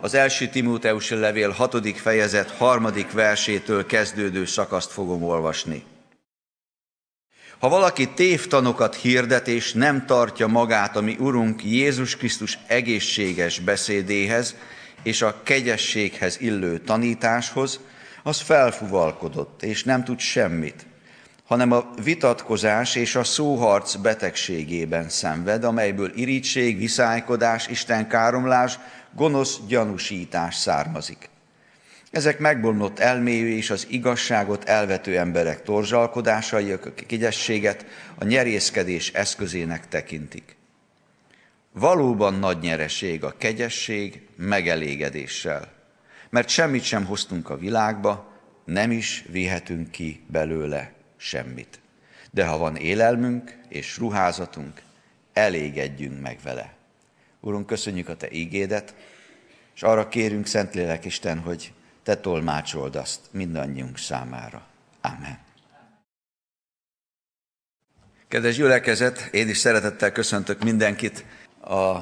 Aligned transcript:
Az 0.00 0.14
első 0.14 0.48
Timóteus 0.48 1.10
levél 1.10 1.50
hatodik 1.50 1.96
fejezet 1.96 2.50
harmadik 2.50 3.12
versétől 3.12 3.86
kezdődő 3.86 4.44
szakaszt 4.44 4.90
fogom 4.90 5.22
olvasni. 5.22 5.84
Ha 7.58 7.68
valaki 7.68 8.08
tévtanokat 8.08 8.94
hirdet 8.94 9.48
és 9.48 9.72
nem 9.72 10.06
tartja 10.06 10.46
magát 10.46 10.96
a 10.96 11.00
mi 11.00 11.16
Urunk 11.18 11.64
Jézus 11.64 12.16
Krisztus 12.16 12.58
egészséges 12.66 13.58
beszédéhez 13.58 14.54
és 15.02 15.22
a 15.22 15.42
kegyességhez 15.42 16.40
illő 16.40 16.78
tanításhoz, 16.78 17.80
az 18.22 18.40
felfuvalkodott, 18.40 19.62
és 19.62 19.84
nem 19.84 20.04
tud 20.04 20.18
semmit, 20.18 20.86
hanem 21.46 21.72
a 21.72 21.90
vitatkozás 22.02 22.94
és 22.94 23.14
a 23.14 23.24
szóharc 23.24 23.94
betegségében 23.94 25.08
szenved, 25.08 25.64
amelyből 25.64 26.12
irítség, 26.14 26.78
viszálykodás, 26.78 27.66
istenkáromlás, 27.66 28.78
gonosz 29.16 29.58
gyanúsítás 29.68 30.54
származik. 30.54 31.28
Ezek 32.10 32.38
megbomlott 32.38 32.98
elmélyű 32.98 33.56
és 33.56 33.70
az 33.70 33.86
igazságot 33.90 34.64
elvető 34.64 35.18
emberek 35.18 35.62
torzsalkodásai, 35.62 36.72
a 36.72 36.78
kigyességet 36.94 37.86
a 38.18 38.24
nyerészkedés 38.24 39.12
eszközének 39.12 39.88
tekintik. 39.88 40.56
Valóban 41.72 42.34
nagy 42.34 42.58
nyereség 42.58 43.24
a 43.24 43.34
kegyesség 43.38 44.26
megelégedéssel, 44.36 45.72
mert 46.30 46.48
semmit 46.48 46.82
sem 46.82 47.04
hoztunk 47.04 47.50
a 47.50 47.56
világba, 47.56 48.32
nem 48.64 48.90
is 48.90 49.24
vihetünk 49.28 49.90
ki 49.90 50.24
belőle 50.26 50.92
semmit. 51.16 51.78
De 52.30 52.46
ha 52.46 52.58
van 52.58 52.76
élelmünk 52.76 53.58
és 53.68 53.98
ruházatunk, 53.98 54.82
elégedjünk 55.32 56.20
meg 56.20 56.38
vele. 56.42 56.75
Urunk, 57.46 57.66
köszönjük 57.66 58.08
a 58.08 58.16
Te 58.16 58.30
ígédet, 58.30 58.94
és 59.74 59.82
arra 59.82 60.08
kérünk, 60.08 60.46
Szentlélek 60.46 61.04
Isten, 61.04 61.38
hogy 61.38 61.72
Te 62.02 62.16
tolmácsold 62.16 62.96
azt 62.96 63.20
mindannyiunk 63.30 63.98
számára. 63.98 64.66
Amen. 65.00 65.38
Kedves 68.28 68.56
gyülekezet, 68.56 69.28
én 69.32 69.48
is 69.48 69.58
szeretettel 69.58 70.12
köszöntök 70.12 70.62
mindenkit 70.62 71.24
a 71.60 71.96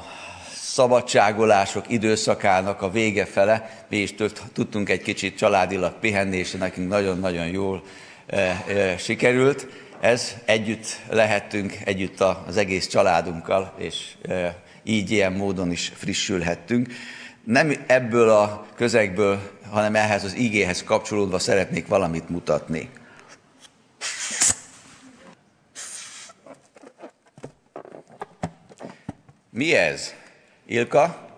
szabadságolások 0.53 1.89
időszakának 1.89 2.81
a 2.81 2.89
vége 2.89 3.25
fele. 3.25 3.85
Mi 3.89 3.97
is 3.97 4.15
tudtunk 4.53 4.89
egy 4.89 5.01
kicsit 5.01 5.37
családilag 5.37 5.93
pihenni, 5.99 6.37
és 6.37 6.51
nekünk 6.51 6.89
nagyon-nagyon 6.89 7.47
jól 7.47 7.83
e, 8.25 8.37
e, 8.67 8.97
sikerült. 8.97 9.67
Ez 9.99 10.35
együtt 10.45 10.99
lehettünk, 11.09 11.77
együtt 11.83 12.19
az 12.19 12.57
egész 12.57 12.87
családunkkal, 12.87 13.73
és 13.77 14.11
e, 14.21 14.63
így 14.85 15.11
ilyen 15.11 15.33
módon 15.33 15.71
is 15.71 15.91
frissülhettünk. 15.95 16.93
Nem 17.43 17.83
ebből 17.87 18.29
a 18.29 18.65
közegből, 18.75 19.51
hanem 19.69 19.95
ehhez 19.95 20.23
az 20.23 20.33
igéhez 20.33 20.83
kapcsolódva 20.83 21.39
szeretnék 21.39 21.87
valamit 21.87 22.29
mutatni. 22.29 22.89
Mi 29.49 29.75
ez? 29.75 30.13
Ilka? 30.65 31.29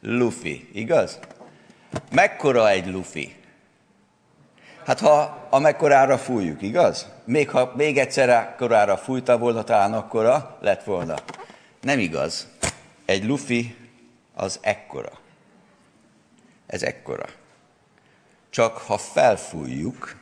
Luffy, 0.00 0.68
igaz? 0.72 1.18
Mekkora 2.10 2.70
egy 2.70 2.86
lufi? 2.86 3.34
Hát 4.86 5.00
ha 5.00 5.46
amekkorára 5.50 6.18
fújjuk, 6.18 6.62
igaz? 6.62 7.06
Még 7.24 7.50
ha 7.50 7.72
még 7.76 7.98
egyszer 7.98 8.54
korára 8.56 8.96
fújta 8.96 9.38
volna, 9.38 9.64
talán 9.64 9.92
akkora 9.92 10.58
lett 10.60 10.84
volna. 10.84 11.14
Nem 11.82 11.98
igaz. 11.98 12.48
Egy 13.04 13.24
lufi 13.24 13.76
az 14.34 14.58
ekkora. 14.62 15.18
Ez 16.66 16.82
ekkora. 16.82 17.26
Csak 18.50 18.76
ha 18.76 18.98
felfújjuk, 18.98 20.16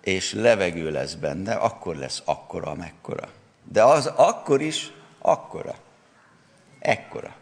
és 0.00 0.32
levegő 0.32 0.90
lesz 0.90 1.14
benne, 1.14 1.54
akkor 1.54 1.96
lesz 1.96 2.22
akkora, 2.24 2.70
amekkora. 2.70 3.28
De 3.64 3.84
az 3.84 4.06
akkor 4.06 4.60
is 4.60 4.92
akkora. 5.18 5.74
Ekkora. 6.78 7.34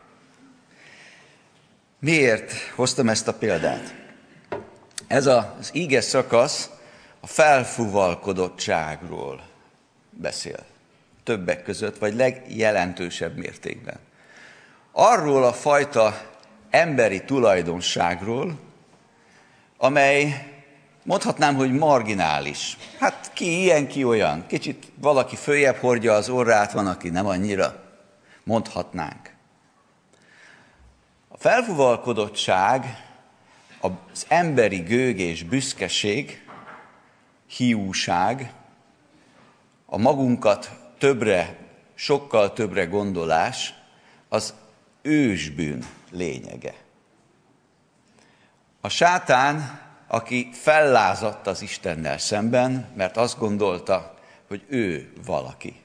Miért 1.98 2.52
hoztam 2.74 3.08
ezt 3.08 3.28
a 3.28 3.34
példát? 3.34 3.94
Ez 5.06 5.26
az 5.26 5.70
íge 5.72 6.00
szakasz 6.00 6.70
a 7.20 7.26
felfúvalkodottságról 7.26 9.42
beszél. 10.10 10.69
Többek 11.30 11.62
között, 11.62 11.98
vagy 11.98 12.14
legjelentősebb 12.14 13.36
mértékben. 13.36 13.98
Arról 14.92 15.44
a 15.44 15.52
fajta 15.52 16.20
emberi 16.70 17.24
tulajdonságról, 17.24 18.58
amely 19.76 20.48
mondhatnám, 21.04 21.54
hogy 21.54 21.72
marginális. 21.72 22.76
Hát 22.98 23.30
ki 23.32 23.60
ilyen, 23.60 23.88
ki 23.88 24.04
olyan. 24.04 24.46
Kicsit 24.46 24.92
valaki 24.94 25.36
följebb 25.36 25.76
hordja 25.76 26.12
az 26.12 26.28
orrát, 26.28 26.72
van, 26.72 26.86
aki 26.86 27.08
nem 27.08 27.26
annyira. 27.26 27.82
Mondhatnánk. 28.44 29.34
A 31.28 31.36
felfuvalkodottság, 31.38 33.04
az 33.80 34.26
emberi 34.28 34.78
gőg 34.78 35.18
és 35.18 35.42
büszkeség, 35.42 36.46
hiúság, 37.46 38.52
a 39.86 39.98
magunkat 39.98 40.79
többre, 41.00 41.56
sokkal 41.94 42.52
többre 42.52 42.84
gondolás, 42.84 43.74
az 44.28 44.54
ősbűn 45.02 45.86
lényege. 46.10 46.74
A 48.80 48.88
sátán, 48.88 49.80
aki 50.06 50.48
fellázadt 50.52 51.46
az 51.46 51.62
Istennel 51.62 52.18
szemben, 52.18 52.92
mert 52.96 53.16
azt 53.16 53.38
gondolta, 53.38 54.14
hogy 54.48 54.64
ő 54.68 55.12
valaki. 55.26 55.80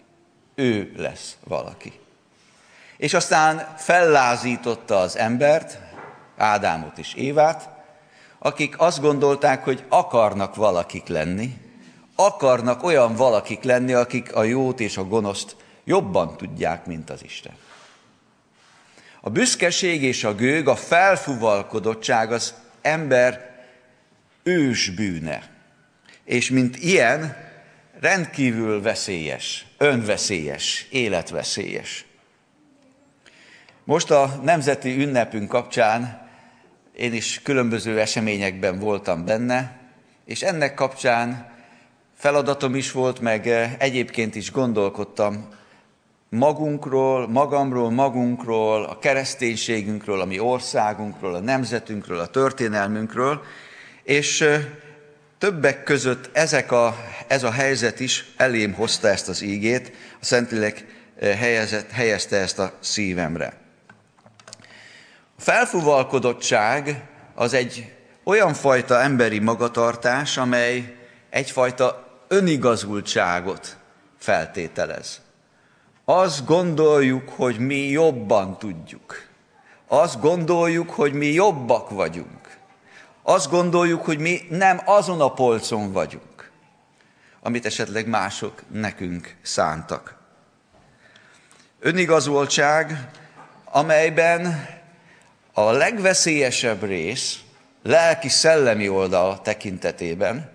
Ő 0.56 0.94
lesz 0.96 1.38
valaki. 1.44 2.00
És 2.98 3.14
aztán 3.14 3.76
fellázította 3.78 5.00
az 5.00 5.18
embert, 5.18 5.80
Ádámot 6.38 6.98
és 6.98 7.14
Évát, 7.14 7.70
akik 8.40 8.80
azt 8.80 9.02
gondolták, 9.02 9.64
hogy 9.64 9.84
akarnak 9.90 10.56
valakik 10.56 11.08
lenni, 11.08 11.65
akarnak 12.16 12.84
olyan 12.84 13.16
valakik 13.16 13.64
lenni, 13.64 13.94
akik 13.94 14.36
a 14.36 14.44
jót 14.44 14.80
és 14.80 14.98
a 14.98 15.04
gonoszt 15.04 15.56
jobban 15.84 16.38
tudják, 16.38 16.86
mint 16.86 17.10
az 17.10 17.24
Isten. 17.24 17.54
A 19.22 19.30
büszkeség 19.30 20.04
és 20.04 20.24
a 20.24 20.36
gőg, 20.36 20.68
a 20.68 20.76
felfuvalkodottság 20.76 22.32
az 22.32 22.54
ember 22.82 23.56
ősbűne. 24.44 25.50
És 26.24 26.50
mint 26.50 26.78
ilyen, 26.78 27.38
rendkívül 28.00 28.82
veszélyes, 28.82 29.66
önveszélyes, 29.78 30.88
életveszélyes. 30.90 32.06
Most 33.84 34.12
a 34.12 34.40
nemzeti 34.44 35.02
ünnepünk 35.02 35.50
kapcsán 35.50 36.28
én 36.96 37.14
is 37.14 37.42
különböző 37.44 38.00
eseményekben 38.00 38.80
voltam 38.80 39.26
benne, 39.26 39.80
és 40.26 40.42
ennek 40.42 40.74
kapcsán 40.74 41.55
feladatom 42.16 42.76
is 42.76 42.92
volt, 42.92 43.20
meg 43.20 43.48
egyébként 43.78 44.36
is 44.36 44.52
gondolkodtam 44.52 45.54
magunkról, 46.30 47.28
magamról, 47.28 47.92
magunkról, 47.92 48.84
a 48.84 49.00
kereszténységünkről, 49.00 50.22
a 50.22 50.26
mi 50.26 50.40
országunkról, 50.40 51.36
a 51.36 51.40
nemzetünkről, 51.40 52.20
a 52.20 52.28
történelmünkről, 52.28 53.42
és 54.04 54.46
többek 55.38 55.84
között 55.84 56.30
ezek 56.34 56.72
a, 56.72 56.96
ez 57.28 57.44
a 57.44 57.52
helyzet 57.52 58.00
is 58.00 58.26
elém 58.38 58.74
hozta 58.74 59.08
ezt 59.08 59.30
az 59.30 59.42
ígét, 59.42 59.92
a 60.22 60.26
Szentlélek 60.26 60.86
helyezett, 61.20 61.92
helyezte 61.92 62.38
ezt 62.38 62.60
a 62.60 62.74
szívemre. 62.80 63.54
A 65.38 65.42
felfúvalkodottság 65.42 67.04
az 67.36 67.54
egy 67.54 67.94
olyan 68.24 68.54
fajta 68.54 69.02
emberi 69.02 69.40
magatartás, 69.40 70.38
amely 70.38 70.96
egyfajta 71.30 72.05
önigazultságot 72.36 73.78
feltételez. 74.18 75.22
Azt 76.06 76.46
gondoljuk, 76.46 77.30
hogy 77.30 77.60
mi 77.60 77.88
jobban 77.90 78.58
tudjuk. 78.58 79.28
Azt 79.88 80.20
gondoljuk, 80.20 80.90
hogy 80.90 81.14
mi 81.14 81.26
jobbak 81.26 81.90
vagyunk. 81.90 82.58
Azt 83.24 83.50
gondoljuk, 83.50 84.06
hogy 84.06 84.20
mi 84.20 84.42
nem 84.50 84.82
azon 84.86 85.22
a 85.22 85.34
polcon 85.34 85.92
vagyunk, 85.92 86.52
amit 87.42 87.66
esetleg 87.66 88.08
mások 88.08 88.62
nekünk 88.72 89.36
szántak. 89.42 90.16
Önigazoltság, 91.80 93.10
amelyben 93.64 94.68
a 95.54 95.72
legveszélyesebb 95.72 96.84
rész, 96.84 97.40
lelki-szellemi 97.84 98.90
oldal 98.90 99.42
tekintetében, 99.42 100.55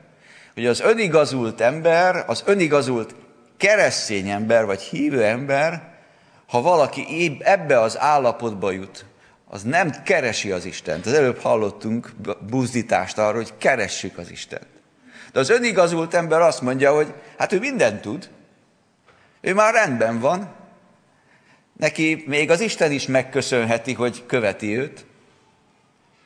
hogy 0.61 0.69
az 0.69 0.81
önigazult 0.81 1.61
ember, 1.61 2.25
az 2.27 2.43
önigazult 2.47 3.15
keresztény 3.57 4.29
ember 4.29 4.65
vagy 4.65 4.81
hívő 4.81 5.25
ember, 5.25 5.99
ha 6.47 6.61
valaki 6.61 7.39
ebbe 7.41 7.81
az 7.81 7.99
állapotba 7.99 8.71
jut, 8.71 9.05
az 9.49 9.63
nem 9.63 10.03
keresi 10.05 10.51
az 10.51 10.65
Istent. 10.65 11.07
Az 11.07 11.13
előbb 11.13 11.39
hallottunk 11.39 12.11
buzdítást 12.51 13.19
arról, 13.19 13.43
hogy 13.43 13.53
keressük 13.59 14.19
az 14.19 14.31
Istent. 14.31 14.67
De 15.33 15.41
az 15.41 15.51
önigazult 15.51 16.15
ember 16.15 16.41
azt 16.41 16.63
mondja, 16.63 16.95
hogy 16.95 17.15
hát 17.39 17.53
ő 17.53 17.59
mindent 17.59 18.01
tud, 18.01 18.31
ő 19.41 19.55
már 19.55 19.75
rendben 19.75 20.19
van, 20.19 20.55
neki 21.77 22.25
még 22.27 22.51
az 22.51 22.61
Isten 22.61 22.93
is 22.93 23.07
megköszönheti, 23.07 23.93
hogy 23.93 24.27
követi 24.27 24.79
őt. 24.79 25.07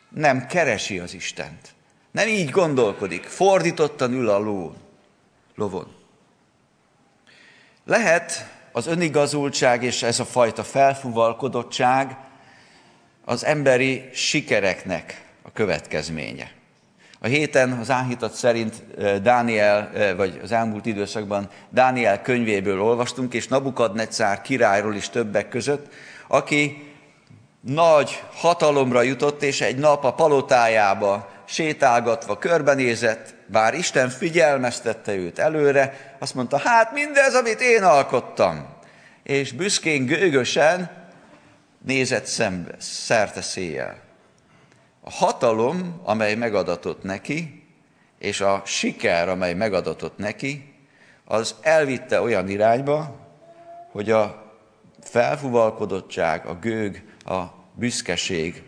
Nem 0.08 0.46
keresi 0.46 0.98
az 0.98 1.14
Istent. 1.14 1.73
Nem 2.14 2.28
így 2.28 2.50
gondolkodik, 2.50 3.24
fordítottan 3.24 4.12
ül 4.12 4.28
a 4.28 4.38
lón, 4.38 4.76
lovon. 5.54 5.86
Lehet 7.84 8.50
az 8.72 8.86
önigazultság 8.86 9.82
és 9.82 10.02
ez 10.02 10.20
a 10.20 10.24
fajta 10.24 10.62
felfuvalkodottság 10.62 12.16
az 13.24 13.44
emberi 13.44 14.08
sikereknek 14.12 15.24
a 15.42 15.52
következménye. 15.52 16.50
A 17.20 17.26
héten 17.26 17.72
az 17.72 17.90
áhítat 17.90 18.32
szerint 18.32 18.82
Dániel, 19.22 20.14
vagy 20.16 20.40
az 20.42 20.52
elmúlt 20.52 20.86
időszakban 20.86 21.48
Dániel 21.70 22.22
könyvéből 22.22 22.82
olvastunk, 22.82 23.34
és 23.34 23.48
Nabukadnecár 23.48 24.40
királyról 24.42 24.94
is 24.94 25.08
többek 25.08 25.48
között, 25.48 25.92
aki 26.28 26.92
nagy 27.60 28.22
hatalomra 28.34 29.02
jutott, 29.02 29.42
és 29.42 29.60
egy 29.60 29.76
nap 29.76 30.04
a 30.04 30.14
palotájába 30.14 31.32
sétálgatva 31.44 32.38
körbenézett, 32.38 33.34
bár 33.46 33.74
Isten 33.74 34.08
figyelmeztette 34.08 35.14
őt 35.14 35.38
előre, 35.38 36.14
azt 36.18 36.34
mondta, 36.34 36.58
hát 36.58 36.92
mindez, 36.92 37.34
amit 37.34 37.60
én 37.60 37.82
alkottam. 37.82 38.66
És 39.22 39.52
büszkén, 39.52 40.06
gőgösen 40.06 40.90
nézett 41.84 42.26
szembe, 42.26 42.74
szerte 42.78 43.42
széjjel. 43.42 43.96
A 45.00 45.10
hatalom, 45.10 46.00
amely 46.04 46.34
megadatott 46.34 47.02
neki, 47.02 47.62
és 48.18 48.40
a 48.40 48.62
siker, 48.64 49.28
amely 49.28 49.54
megadatott 49.54 50.18
neki, 50.18 50.74
az 51.24 51.54
elvitte 51.60 52.20
olyan 52.20 52.48
irányba, 52.48 53.16
hogy 53.92 54.10
a 54.10 54.52
felfuvalkodottság, 55.02 56.46
a 56.46 56.54
gőg, 56.54 57.02
a 57.24 57.42
büszkeség, 57.74 58.62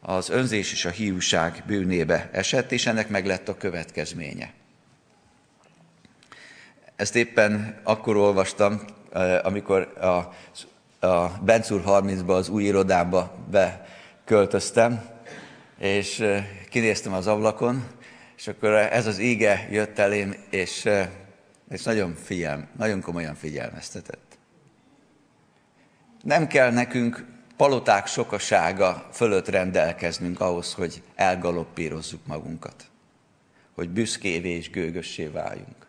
az 0.00 0.28
önzés 0.28 0.72
és 0.72 0.84
a 0.84 0.90
hiúság 0.90 1.62
bűnébe 1.66 2.28
esett, 2.32 2.72
és 2.72 2.86
ennek 2.86 3.08
meg 3.08 3.26
lett 3.26 3.48
a 3.48 3.56
következménye. 3.56 4.52
Ezt 6.96 7.16
éppen 7.16 7.80
akkor 7.82 8.16
olvastam, 8.16 8.80
eh, 9.12 9.46
amikor 9.46 9.92
a, 10.00 10.06
a 11.06 11.38
Bencúr 11.42 11.82
30-ba, 11.86 12.28
az 12.28 12.48
új 12.48 12.64
irodába 12.64 13.34
beköltöztem, 13.50 15.04
és 15.78 16.20
eh, 16.20 16.46
kinéztem 16.68 17.12
az 17.12 17.26
ablakon, 17.26 17.84
és 18.36 18.48
akkor 18.48 18.72
ez 18.72 19.06
az 19.06 19.18
íge 19.18 19.68
jött 19.70 19.98
elém, 19.98 20.34
és, 20.50 20.84
eh, 20.84 21.08
és 21.70 21.82
nagyon, 21.82 22.14
figyelm, 22.14 22.68
nagyon 22.76 23.00
komolyan 23.00 23.34
figyelmeztetett. 23.34 24.38
Nem 26.22 26.46
kell 26.46 26.70
nekünk 26.72 27.26
paloták 27.60 28.06
sokasága 28.06 29.08
fölött 29.12 29.48
rendelkeznünk 29.48 30.40
ahhoz, 30.40 30.74
hogy 30.74 31.02
elgaloppírozzuk 31.14 32.26
magunkat, 32.26 32.84
hogy 33.72 33.88
büszkévé 33.88 34.48
és 34.48 34.70
gőgössé 34.70 35.26
váljunk. 35.26 35.86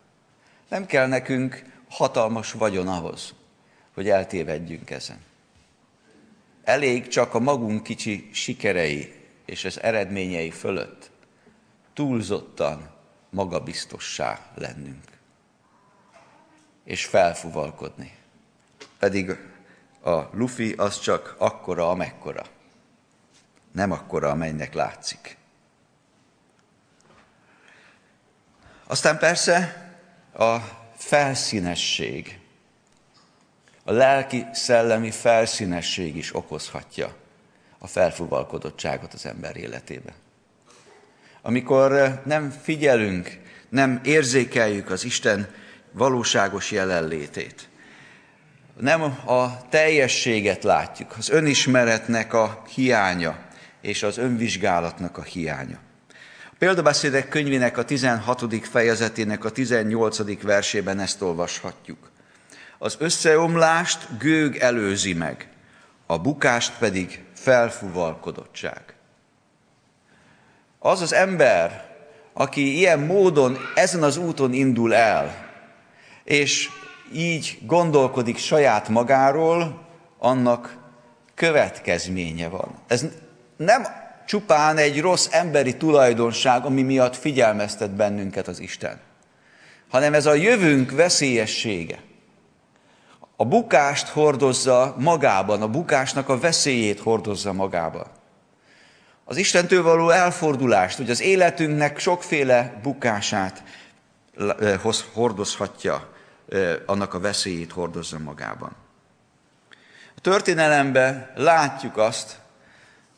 Nem 0.70 0.86
kell 0.86 1.08
nekünk 1.08 1.64
hatalmas 1.90 2.52
vagyon 2.52 2.88
ahhoz, 2.88 3.34
hogy 3.94 4.10
eltévedjünk 4.10 4.90
ezen. 4.90 5.20
Elég 6.64 7.08
csak 7.08 7.34
a 7.34 7.40
magunk 7.40 7.84
kicsi 7.84 8.30
sikerei 8.34 9.14
és 9.46 9.66
az 9.66 9.82
eredményei 9.82 10.52
fölött 10.52 11.12
túlzottan 11.94 12.90
magabiztossá 13.30 14.40
lennünk, 14.56 15.04
és 16.84 17.06
felfuvalkodni. 17.06 18.16
Pedig 19.00 19.51
a 20.02 20.30
lufi 20.34 20.74
az 20.78 21.00
csak 21.00 21.36
akkora, 21.38 21.90
amekkora. 21.90 22.44
Nem 23.72 23.92
akkora, 23.92 24.30
amelynek 24.30 24.74
látszik. 24.74 25.38
Aztán 28.88 29.18
persze 29.18 29.88
a 30.34 30.58
felszínesség, 30.96 32.40
a 33.84 33.92
lelki-szellemi 33.92 35.12
felszínesség 35.12 36.16
is 36.16 36.36
okozhatja 36.36 37.16
a 37.78 37.88
felfuvalkodottságot 37.88 39.14
az 39.14 39.26
ember 39.26 39.58
életébe. 39.58 40.14
Amikor 41.42 42.22
nem 42.26 42.50
figyelünk, 42.50 43.40
nem 43.70 44.02
érzékeljük 44.04 44.90
az 44.90 45.04
Isten 45.04 45.54
valóságos 45.92 46.72
jelenlétét, 46.72 47.70
nem 48.82 49.02
a 49.26 49.68
teljességet 49.70 50.64
látjuk, 50.64 51.16
az 51.18 51.30
önismeretnek 51.30 52.34
a 52.34 52.62
hiánya 52.74 53.38
és 53.82 54.04
az 54.04 54.18
önvizsgálatnak 54.18 55.18
a 55.18 55.22
hiánya. 55.22 55.78
A 56.46 56.56
példabeszédek 56.58 57.30
könyvének 57.30 57.78
a 57.78 57.86
16. 57.86 58.68
fejezetének 58.68 59.46
a 59.46 59.50
18. 59.50 60.42
versében 60.42 61.00
ezt 61.00 61.22
olvashatjuk. 61.22 62.12
Az 62.78 62.96
összeomlást 63.00 64.08
gőg 64.18 64.58
előzi 64.58 65.14
meg, 65.14 65.48
a 66.06 66.18
bukást 66.18 66.74
pedig 66.80 67.24
felfuvalkodottság. 67.34 68.82
Az 70.80 71.02
az 71.02 71.14
ember, 71.14 71.90
aki 72.34 72.78
ilyen 72.78 73.00
módon, 73.00 73.58
ezen 73.76 74.04
az 74.04 74.18
úton 74.18 74.54
indul 74.54 74.96
el, 74.96 75.50
és 76.24 76.70
így 77.14 77.58
gondolkodik 77.62 78.38
saját 78.38 78.90
magáról, 78.90 79.82
annak 80.20 80.78
következménye 81.36 82.48
van. 82.48 82.76
Ez 82.88 83.06
nem 83.58 83.86
csupán 84.26 84.78
egy 84.78 85.02
rossz 85.02 85.28
emberi 85.32 85.78
tulajdonság, 85.78 86.66
ami 86.66 86.82
miatt 86.82 87.16
figyelmeztet 87.16 87.92
bennünket 87.92 88.48
az 88.48 88.60
Isten, 88.60 89.00
hanem 89.90 90.14
ez 90.14 90.26
a 90.26 90.34
jövőnk 90.34 90.92
veszélyessége. 90.92 92.00
A 93.36 93.46
bukást 93.46 94.08
hordozza 94.08 94.96
magában, 94.98 95.62
a 95.62 95.68
bukásnak 95.68 96.30
a 96.30 96.40
veszélyét 96.40 97.00
hordozza 97.00 97.54
magában. 97.54 98.08
Az 99.26 99.38
Istentől 99.38 99.84
való 99.84 100.10
elfordulást, 100.10 100.98
hogy 100.98 101.10
az 101.10 101.22
életünknek 101.22 102.00
sokféle 102.00 102.80
bukását 102.84 103.64
hordozhatja 105.14 106.10
annak 106.86 107.14
a 107.14 107.20
veszélyét 107.20 107.72
hordozza 107.72 108.20
magában. 108.20 108.76
A 110.16 110.22
történelemben 110.22 111.32
látjuk 111.36 111.98
azt, 111.98 112.40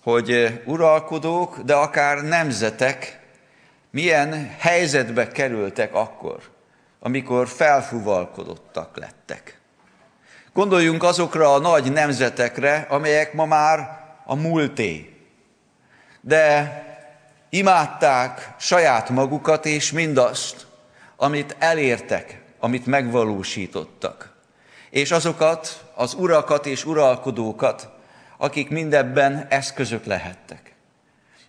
hogy 0.04 0.62
uralkodók, 0.66 1.60
de 1.60 1.74
akár 1.74 2.18
nemzetek 2.18 3.20
milyen 3.92 4.56
helyzetbe 4.60 5.28
kerültek 5.28 5.94
akkor, 5.94 6.42
amikor 7.00 7.48
felfuvalkodottak 7.48 8.98
lettek. 8.98 9.60
Gondoljunk 10.54 11.04
azokra 11.04 11.54
a 11.54 11.60
nagy 11.60 11.92
nemzetekre, 11.92 12.86
amelyek 12.90 13.34
ma 13.34 13.46
már 13.46 14.02
a 14.26 14.36
múlté. 14.36 15.18
De 16.22 16.82
imádták 17.50 18.54
saját 18.60 19.10
magukat 19.10 19.66
és 19.66 19.92
mindazt, 19.92 20.68
amit 21.16 21.56
elértek 21.60 22.43
amit 22.64 22.86
megvalósítottak. 22.86 24.34
És 24.90 25.12
azokat, 25.12 25.86
az 25.96 26.14
urakat 26.14 26.66
és 26.66 26.86
uralkodókat, 26.86 27.90
akik 28.38 28.70
mindebben 28.70 29.48
eszközök 29.50 30.06
lehettek. 30.06 30.74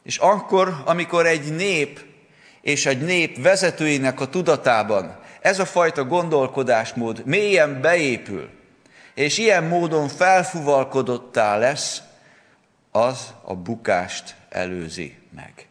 És 0.02 0.16
akkor, 0.16 0.82
amikor 0.84 1.26
egy 1.26 1.54
nép 1.54 2.00
és 2.60 2.86
egy 2.86 3.00
nép 3.00 3.42
vezetőinek 3.42 4.20
a 4.20 4.28
tudatában 4.28 5.18
ez 5.40 5.58
a 5.58 5.64
fajta 5.64 6.04
gondolkodásmód 6.04 7.22
mélyen 7.24 7.80
beépül, 7.80 8.50
és 9.14 9.38
ilyen 9.38 9.64
módon 9.64 10.08
felfuvalkodottá 10.08 11.56
lesz, 11.56 12.02
az 12.90 13.34
a 13.42 13.54
bukást 13.54 14.36
előzi 14.48 15.18
meg. 15.34 15.66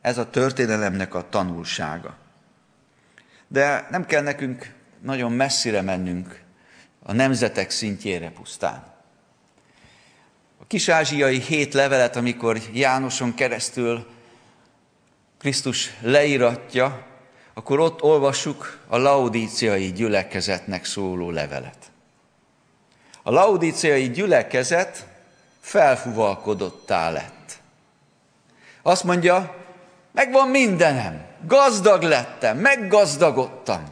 Ez 0.00 0.18
a 0.18 0.30
történelemnek 0.30 1.14
a 1.14 1.28
tanulsága. 1.28 2.24
De 3.48 3.86
nem 3.90 4.06
kell 4.06 4.22
nekünk 4.22 4.74
nagyon 5.02 5.32
messzire 5.32 5.80
mennünk 5.80 6.40
a 7.02 7.12
nemzetek 7.12 7.70
szintjére 7.70 8.30
pusztán. 8.30 8.94
A 10.58 10.66
kisázsiai 10.66 11.40
hét 11.40 11.74
levelet, 11.74 12.16
amikor 12.16 12.60
Jánoson 12.72 13.34
keresztül 13.34 14.06
Krisztus 15.38 15.90
leíratja, 16.00 17.06
akkor 17.54 17.80
ott 17.80 18.02
olvassuk 18.02 18.78
a 18.86 18.96
laudíciai 18.96 19.92
gyülekezetnek 19.92 20.84
szóló 20.84 21.30
levelet. 21.30 21.90
A 23.22 23.30
laudíciai 23.30 24.10
gyülekezet 24.10 25.06
felfuvalkodottá 25.60 27.10
lett. 27.10 27.60
Azt 28.82 29.04
mondja, 29.04 29.56
megvan 30.12 30.48
mindenem, 30.48 31.25
gazdag 31.44 32.02
lettem, 32.02 32.58
meggazdagodtam, 32.58 33.84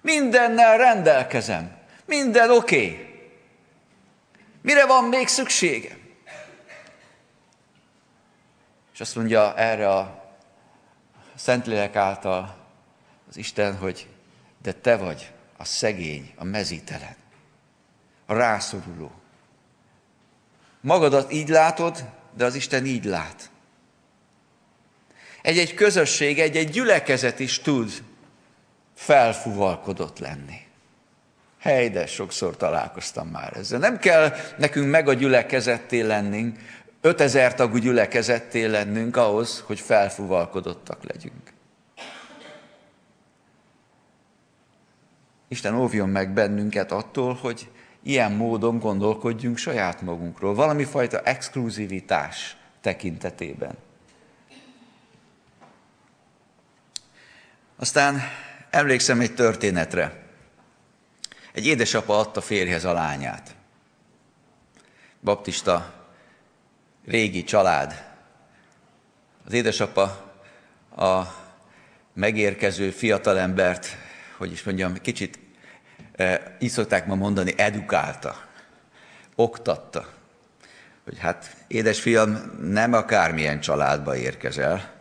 mindennel 0.00 0.76
rendelkezem, 0.76 1.76
minden 2.04 2.50
oké. 2.50 2.90
Okay. 2.90 3.06
Mire 4.62 4.86
van 4.86 5.04
még 5.04 5.28
szükségem? 5.28 5.98
És 8.92 9.00
azt 9.00 9.14
mondja 9.16 9.56
erre 9.56 9.88
a 9.88 10.32
Szentlélek 11.34 11.96
által 11.96 12.56
az 13.28 13.36
Isten, 13.36 13.76
hogy 13.76 14.08
de 14.62 14.72
te 14.72 14.96
vagy 14.96 15.32
a 15.56 15.64
szegény, 15.64 16.32
a 16.36 16.44
mezítelen, 16.44 17.16
a 18.26 18.34
rászoruló. 18.34 19.12
Magadat 20.80 21.32
így 21.32 21.48
látod, 21.48 22.04
de 22.34 22.44
az 22.44 22.54
Isten 22.54 22.86
így 22.86 23.04
lát. 23.04 23.50
Egy-egy 25.48 25.74
közösség, 25.74 26.38
egy-egy 26.38 26.70
gyülekezet 26.70 27.38
is 27.40 27.58
tud 27.58 27.90
felfuvalkodott 28.94 30.18
lenni. 30.18 30.60
Hely, 31.58 31.88
de 31.88 32.06
sokszor 32.06 32.56
találkoztam 32.56 33.28
már 33.28 33.56
ezzel. 33.56 33.78
Nem 33.78 33.98
kell 33.98 34.32
nekünk 34.58 34.90
meg 34.90 35.08
a 35.08 35.12
gyülekezetté 35.12 36.00
lennünk, 36.00 36.58
5000 37.00 37.54
tagú 37.54 37.76
gyülekezetté 37.76 38.64
lennünk 38.64 39.16
ahhoz, 39.16 39.62
hogy 39.66 39.80
felfuvalkodottak 39.80 41.04
legyünk. 41.12 41.52
Isten 45.48 45.74
óvjon 45.74 46.08
meg 46.08 46.32
bennünket 46.32 46.92
attól, 46.92 47.34
hogy 47.34 47.68
ilyen 48.02 48.32
módon 48.32 48.78
gondolkodjunk 48.78 49.56
saját 49.56 50.02
magunkról, 50.02 50.54
valami 50.54 50.84
fajta 50.84 51.20
exkluzivitás 51.20 52.56
tekintetében. 52.80 53.86
Aztán 57.80 58.22
emlékszem 58.70 59.20
egy 59.20 59.34
történetre. 59.34 60.22
Egy 61.52 61.66
édesapa 61.66 62.18
adta 62.18 62.40
férjhez 62.40 62.84
a 62.84 62.92
lányát. 62.92 63.54
Baptista 65.20 65.94
régi 67.06 67.44
család. 67.44 68.04
Az 69.46 69.52
édesapa 69.52 70.32
a 70.96 71.22
megérkező 72.14 72.90
fiatalembert, 72.90 73.96
hogy 74.36 74.52
is 74.52 74.62
mondjam, 74.62 74.94
kicsit 74.94 75.38
e, 76.16 76.56
így 76.58 76.70
szokták 76.70 77.06
ma 77.06 77.14
mondani, 77.14 77.54
edukálta, 77.56 78.44
oktatta, 79.34 80.08
hogy 81.04 81.18
hát 81.18 81.56
édesfiam, 81.66 82.52
nem 82.60 82.92
akármilyen 82.92 83.60
családba 83.60 84.16
érkezel, 84.16 84.97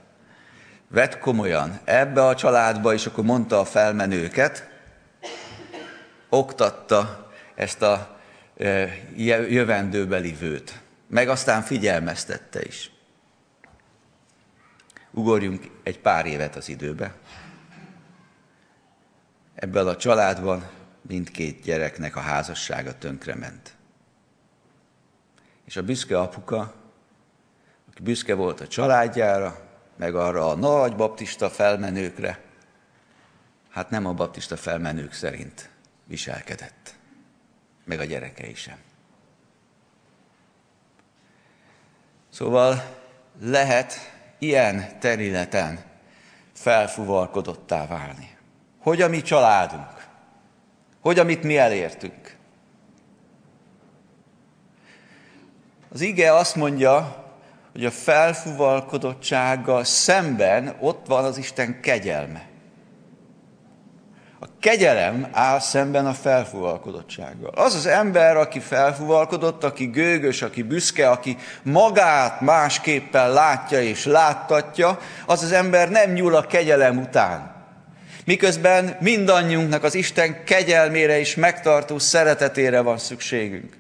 vett 0.88 1.20
komolyan 1.20 1.80
ebbe 1.84 2.26
a 2.26 2.36
családba, 2.36 2.94
és 2.94 3.06
akkor 3.06 3.24
mondta 3.24 3.60
a 3.60 3.66
felmenőket, 3.66 4.70
oktatta 6.30 7.32
ezt 7.56 7.82
a 7.82 8.18
e, 8.58 8.90
jövendőbeli 9.50 10.32
vőt 10.32 10.86
meg 11.08 11.30
aztán 11.30 11.62
figyelmeztette 11.62 12.66
is. 12.66 12.92
Ugorjunk 15.12 15.70
egy 15.84 16.00
pár 16.00 16.26
évet 16.26 16.56
az 16.56 16.70
időbe. 16.70 17.14
Ebben 19.56 19.88
a 19.88 19.96
családban 19.96 20.70
mindkét 21.02 21.62
gyereknek 21.62 22.16
a 22.16 22.20
házassága 22.20 22.98
tönkrement. 22.98 23.76
És 25.66 25.78
a 25.78 25.84
büszke 25.84 26.20
apuka, 26.20 26.74
aki 27.90 28.02
büszke 28.02 28.34
volt 28.34 28.62
a 28.62 28.68
családjára, 28.68 29.67
meg 29.98 30.16
arra 30.16 30.50
a 30.50 30.56
nagy 30.56 30.96
baptista 30.96 31.50
felmenőkre, 31.50 32.40
hát 33.70 33.90
nem 33.90 34.06
a 34.06 34.14
baptista 34.14 34.58
felmenők 34.58 35.14
szerint 35.14 35.70
viselkedett, 36.06 36.96
meg 37.86 38.00
a 38.00 38.04
gyerekei 38.04 38.56
sem. 38.56 38.78
Szóval 42.30 42.98
lehet 43.42 43.94
ilyen 44.40 45.00
területen 45.00 45.84
felfuvalkodottá 46.54 47.88
válni. 47.88 48.38
Hogy 48.80 49.02
a 49.02 49.08
mi 49.08 49.22
családunk, 49.22 50.06
hogy 51.02 51.20
amit 51.20 51.44
mi 51.44 51.58
elértünk. 51.58 52.36
Az 55.90 56.02
ige 56.02 56.34
azt 56.34 56.56
mondja, 56.56 57.26
hogy 57.78 57.86
a 57.86 57.92
felfuvalkodottsággal 57.92 59.84
szemben 59.84 60.76
ott 60.80 61.06
van 61.08 61.24
az 61.24 61.38
Isten 61.38 61.80
kegyelme. 61.82 62.46
A 64.40 64.46
kegyelem 64.60 65.28
áll 65.32 65.60
szemben 65.60 66.06
a 66.06 66.14
felfúvalkodottsággal. 66.14 67.52
Az 67.56 67.76
az 67.76 67.86
ember, 67.86 68.38
aki 68.38 68.60
felfúvalkodott, 68.60 69.64
aki 69.64 69.86
gőgös, 69.86 70.42
aki 70.42 70.64
büszke, 70.64 71.10
aki 71.10 71.38
magát 71.64 72.42
másképpen 72.42 73.32
látja 73.32 73.82
és 73.82 74.06
láttatja, 74.06 75.00
az 75.26 75.44
az 75.44 75.52
ember 75.52 75.90
nem 75.90 76.12
nyúl 76.12 76.36
a 76.36 76.46
kegyelem 76.46 76.98
után. 76.98 77.56
Miközben 78.26 78.98
mindannyiunknak 79.00 79.84
az 79.84 79.96
Isten 79.96 80.44
kegyelmére 80.44 81.20
és 81.20 81.36
megtartó 81.36 82.00
szeretetére 82.00 82.82
van 82.82 82.98
szükségünk. 82.98 83.77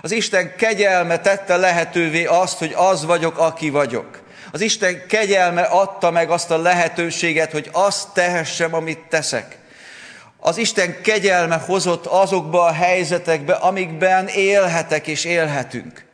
Az 0.00 0.12
Isten 0.12 0.54
kegyelme 0.56 1.18
tette 1.18 1.56
lehetővé 1.56 2.24
azt, 2.24 2.58
hogy 2.58 2.72
az 2.76 3.04
vagyok, 3.04 3.38
aki 3.38 3.70
vagyok. 3.70 4.22
Az 4.52 4.60
Isten 4.60 5.06
kegyelme 5.08 5.62
adta 5.62 6.10
meg 6.10 6.30
azt 6.30 6.50
a 6.50 6.58
lehetőséget, 6.58 7.52
hogy 7.52 7.68
azt 7.72 8.08
tehessem, 8.12 8.74
amit 8.74 8.98
teszek 9.08 9.58
az 10.40 10.58
Isten 10.58 11.00
kegyelme 11.02 11.56
hozott 11.56 12.06
azokba 12.06 12.64
a 12.64 12.72
helyzetekbe, 12.72 13.52
amikben 13.52 14.26
élhetek 14.26 15.06
és 15.06 15.24
élhetünk. 15.24 16.04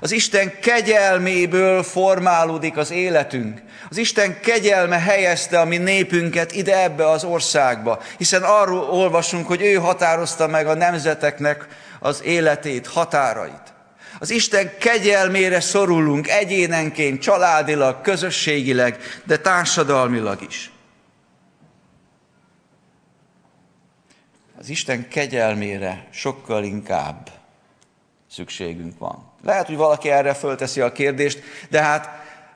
Az 0.00 0.12
Isten 0.12 0.60
kegyelméből 0.60 1.82
formálódik 1.82 2.76
az 2.76 2.90
életünk. 2.90 3.62
Az 3.90 3.96
Isten 3.96 4.40
kegyelme 4.40 4.98
helyezte 4.98 5.60
a 5.60 5.64
mi 5.64 5.76
népünket 5.76 6.52
ide 6.52 6.82
ebbe 6.82 7.08
az 7.08 7.24
országba, 7.24 8.00
hiszen 8.18 8.42
arról 8.42 8.82
olvasunk, 8.82 9.46
hogy 9.46 9.62
ő 9.62 9.74
határozta 9.74 10.46
meg 10.46 10.66
a 10.66 10.74
nemzeteknek 10.74 11.66
az 12.00 12.22
életét, 12.22 12.86
határait. 12.86 13.72
Az 14.18 14.30
Isten 14.30 14.70
kegyelmére 14.78 15.60
szorulunk 15.60 16.28
egyénenként, 16.28 17.20
családilag, 17.20 18.00
közösségileg, 18.00 18.98
de 19.24 19.38
társadalmilag 19.38 20.42
is. 20.42 20.70
az 24.60 24.68
Isten 24.68 25.08
kegyelmére 25.08 26.06
sokkal 26.10 26.64
inkább 26.64 27.30
szükségünk 28.30 28.98
van. 28.98 29.32
Lehet, 29.42 29.66
hogy 29.66 29.76
valaki 29.76 30.10
erre 30.10 30.34
fölteszi 30.34 30.80
a 30.80 30.92
kérdést, 30.92 31.42
de 31.68 31.82
hát 31.82 32.08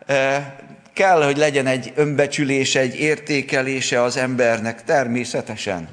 e, 0.06 0.56
kell, 0.92 1.24
hogy 1.24 1.36
legyen 1.36 1.66
egy 1.66 1.92
önbecsülése, 1.94 2.80
egy 2.80 2.94
értékelése 2.94 4.02
az 4.02 4.16
embernek, 4.16 4.84
természetesen. 4.84 5.88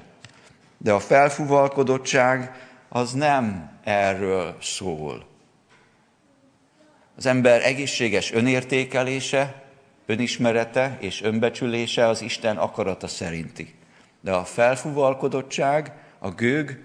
De 0.78 0.92
a 0.92 1.00
felfuvalkodottság 1.00 2.52
az 2.94 3.12
nem 3.12 3.72
erről 3.84 4.58
szól. 4.62 5.26
Az 7.16 7.26
ember 7.26 7.66
egészséges 7.66 8.32
önértékelése, 8.32 9.64
önismerete 10.06 10.98
és 11.00 11.22
önbecsülése 11.22 12.08
az 12.08 12.22
Isten 12.22 12.58
akarata 12.58 13.08
szerinti. 13.08 13.76
De 14.22 14.32
a 14.32 14.44
felfuvalkodottság 14.44 15.94
a 16.20 16.30
gőg 16.30 16.84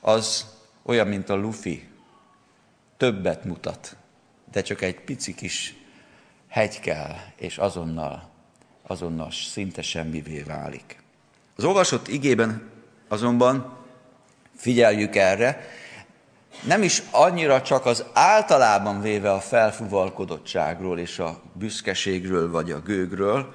az 0.00 0.46
olyan, 0.82 1.06
mint 1.06 1.28
a 1.28 1.34
lufi. 1.34 1.88
Többet 2.96 3.44
mutat, 3.44 3.96
de 4.52 4.62
csak 4.62 4.82
egy 4.82 5.00
pici 5.00 5.34
kis 5.34 5.74
hegy 6.48 6.80
kell, 6.80 7.16
és 7.36 7.58
azonnal, 7.58 8.30
azonnal 8.82 9.30
szinte 9.30 9.82
semmivé 9.82 10.40
válik. 10.40 11.02
Az 11.56 11.64
olvasott 11.64 12.08
igében 12.08 12.70
azonban 13.08 13.83
figyeljük 14.56 15.16
erre, 15.16 15.68
nem 16.62 16.82
is 16.82 17.02
annyira 17.10 17.62
csak 17.62 17.86
az 17.86 18.04
általában 18.12 19.00
véve 19.00 19.32
a 19.32 19.40
felfuvalkodottságról 19.40 20.98
és 20.98 21.18
a 21.18 21.40
büszkeségről 21.52 22.50
vagy 22.50 22.70
a 22.70 22.80
gőgről, 22.80 23.52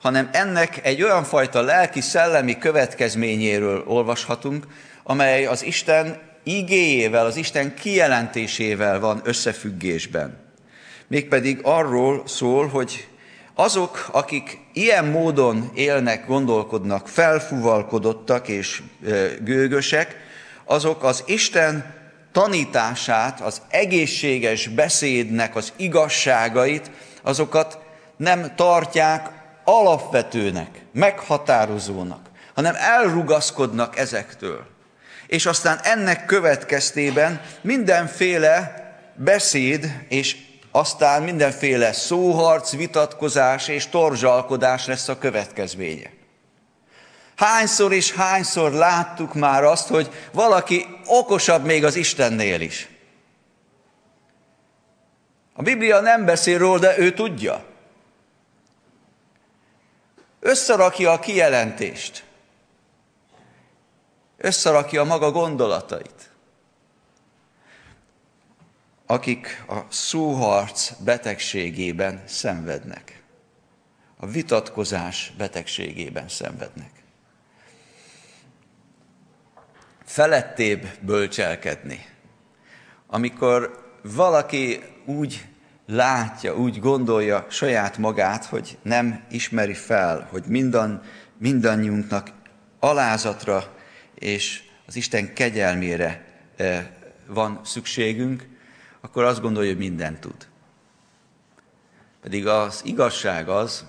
hanem 0.00 0.28
ennek 0.32 0.80
egy 0.86 1.02
olyan 1.02 1.24
fajta 1.24 1.60
lelki-szellemi 1.60 2.58
következményéről 2.58 3.84
olvashatunk, 3.86 4.66
amely 5.02 5.46
az 5.46 5.64
Isten 5.64 6.20
igéjével, 6.42 7.26
az 7.26 7.36
Isten 7.36 7.74
kijelentésével 7.74 9.00
van 9.00 9.20
összefüggésben. 9.24 10.40
Mégpedig 11.06 11.60
arról 11.62 12.22
szól, 12.26 12.66
hogy 12.66 13.06
azok, 13.54 14.08
akik 14.12 14.58
ilyen 14.72 15.04
módon 15.04 15.70
élnek, 15.74 16.26
gondolkodnak, 16.26 17.08
felfúvalkodottak 17.08 18.48
és 18.48 18.82
gőgösek, 19.40 20.21
azok 20.64 21.04
az 21.04 21.22
Isten 21.26 21.94
tanítását, 22.32 23.40
az 23.40 23.62
egészséges 23.68 24.68
beszédnek 24.68 25.56
az 25.56 25.72
igazságait, 25.76 26.90
azokat 27.22 27.78
nem 28.16 28.54
tartják 28.54 29.28
alapvetőnek, 29.64 30.68
meghatározónak, 30.92 32.30
hanem 32.54 32.74
elrugaszkodnak 32.74 33.98
ezektől. 33.98 34.66
És 35.26 35.46
aztán 35.46 35.78
ennek 35.82 36.26
következtében 36.26 37.40
mindenféle 37.60 38.80
beszéd 39.16 40.04
és 40.08 40.36
aztán 40.70 41.22
mindenféle 41.22 41.92
szóharc, 41.92 42.70
vitatkozás 42.70 43.68
és 43.68 43.86
torzsalkodás 43.86 44.86
lesz 44.86 45.08
a 45.08 45.18
következménye. 45.18 46.10
Hányszor 47.42 47.92
és 47.92 48.12
hányszor 48.12 48.72
láttuk 48.72 49.34
már 49.34 49.64
azt, 49.64 49.88
hogy 49.88 50.28
valaki 50.32 50.86
okosabb 51.06 51.64
még 51.64 51.84
az 51.84 51.96
Istennél 51.96 52.60
is. 52.60 52.88
A 55.52 55.62
Biblia 55.62 56.00
nem 56.00 56.24
beszél 56.24 56.58
róla, 56.58 56.78
de 56.78 56.98
ő 56.98 57.12
tudja. 57.12 57.64
Összerakja 60.40 61.12
a 61.12 61.18
kijelentést. 61.18 62.24
Összerakja 64.36 65.00
a 65.00 65.04
maga 65.04 65.30
gondolatait. 65.30 66.30
Akik 69.06 69.64
a 69.68 69.78
szóharc 69.88 70.90
betegségében 70.98 72.22
szenvednek. 72.26 73.22
A 74.16 74.26
vitatkozás 74.26 75.32
betegségében 75.36 76.28
szenvednek. 76.28 77.01
Felettébb 80.12 80.86
bölcselkedni. 81.00 82.06
Amikor 83.06 83.84
valaki 84.02 84.82
úgy 85.04 85.46
látja, 85.86 86.56
úgy 86.56 86.80
gondolja 86.80 87.46
saját 87.50 87.98
magát, 87.98 88.44
hogy 88.44 88.78
nem 88.82 89.24
ismeri 89.30 89.74
fel, 89.74 90.28
hogy 90.30 90.42
mindan, 90.46 91.02
mindannyiunknak 91.38 92.30
alázatra 92.78 93.74
és 94.14 94.62
az 94.86 94.96
Isten 94.96 95.34
kegyelmére 95.34 96.24
eh, 96.56 96.86
van 97.26 97.60
szükségünk, 97.64 98.48
akkor 99.00 99.24
azt 99.24 99.40
gondolja, 99.40 99.70
hogy 99.70 99.78
mindent 99.78 100.20
tud. 100.20 100.48
Pedig 102.20 102.46
az 102.46 102.80
igazság 102.84 103.48
az, 103.48 103.86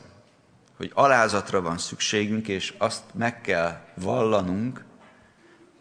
hogy 0.78 0.92
alázatra 0.94 1.62
van 1.62 1.78
szükségünk, 1.78 2.48
és 2.48 2.74
azt 2.78 3.04
meg 3.14 3.42
kell 3.42 3.80
vallanunk, 3.96 4.92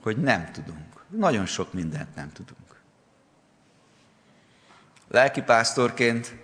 hogy 0.03 0.17
nem 0.17 0.53
tudunk. 0.53 1.05
Nagyon 1.09 1.47
sok 1.47 1.73
mindent 1.73 2.15
nem 2.15 2.33
tudunk. 2.33 2.81
Lelkipásztorként, 5.09 6.35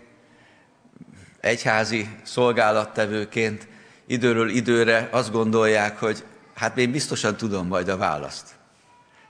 egyházi 1.41 2.09
szolgálattevőként 2.23 3.69
időről 4.07 4.49
időre 4.49 5.09
azt 5.13 5.33
gondolják, 5.33 5.99
hogy 5.99 6.25
hát 6.55 6.79
én 6.79 6.91
biztosan 6.91 7.37
tudom 7.37 7.67
majd 7.67 7.89
a 7.89 7.97
választ. 7.97 8.57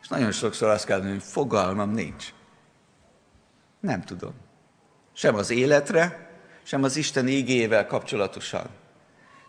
És 0.02 0.08
nagyon 0.08 0.32
sokszor 0.32 0.68
azt 0.68 0.84
kell 0.84 0.96
mondani, 0.96 1.18
hogy 1.18 1.28
fogalmam 1.28 1.90
nincs. 1.90 2.32
Nem 3.80 4.02
tudom. 4.02 4.34
Sem 5.12 5.34
az 5.34 5.50
életre, 5.50 6.30
sem 6.62 6.82
az 6.82 6.96
Isten 6.96 7.28
ígével 7.28 7.86
kapcsolatosan. 7.86 8.66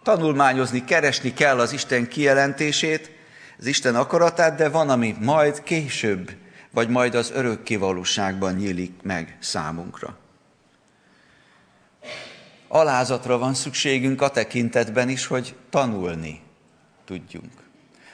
Tanulmányozni, 0.03 0.83
keresni 0.83 1.33
kell 1.33 1.59
az 1.59 1.71
Isten 1.71 2.07
kijelentését, 2.07 3.18
az 3.59 3.65
Isten 3.65 3.95
akaratát, 3.95 4.55
de 4.55 4.69
van, 4.69 4.89
ami 4.89 5.15
majd 5.19 5.63
később, 5.63 6.35
vagy 6.71 6.89
majd 6.89 7.15
az 7.15 7.31
örökké 7.31 7.75
valóságban 7.75 8.53
nyílik 8.53 9.01
meg 9.01 9.37
számunkra. 9.39 10.17
Alázatra 12.67 13.37
van 13.37 13.53
szükségünk 13.53 14.21
a 14.21 14.29
tekintetben 14.29 15.09
is, 15.09 15.25
hogy 15.25 15.55
tanulni 15.69 16.41
tudjunk. 17.05 17.51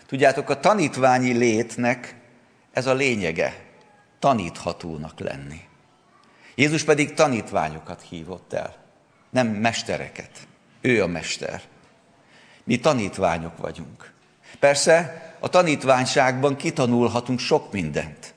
Tudjátok, 0.06 0.50
a 0.50 0.60
tanítványi 0.60 1.32
létnek 1.32 2.15
ez 2.72 2.86
a 2.86 2.93
lényege, 2.93 3.65
taníthatónak 4.19 5.19
lenni. 5.19 5.62
Jézus 6.56 6.84
pedig 6.84 7.13
tanítványokat 7.13 8.02
hívott 8.02 8.54
el, 8.54 8.76
nem 9.30 9.48
mestereket. 9.48 10.48
Ő 10.82 11.04
a 11.04 11.08
mester. 11.08 11.62
Mi 12.63 12.80
tanítványok 12.80 13.58
vagyunk. 13.58 14.13
Persze 14.60 15.23
a 15.39 15.49
tanítványságban 15.49 16.55
kitanulhatunk 16.55 17.39
sok 17.39 17.71
mindent, 17.71 18.34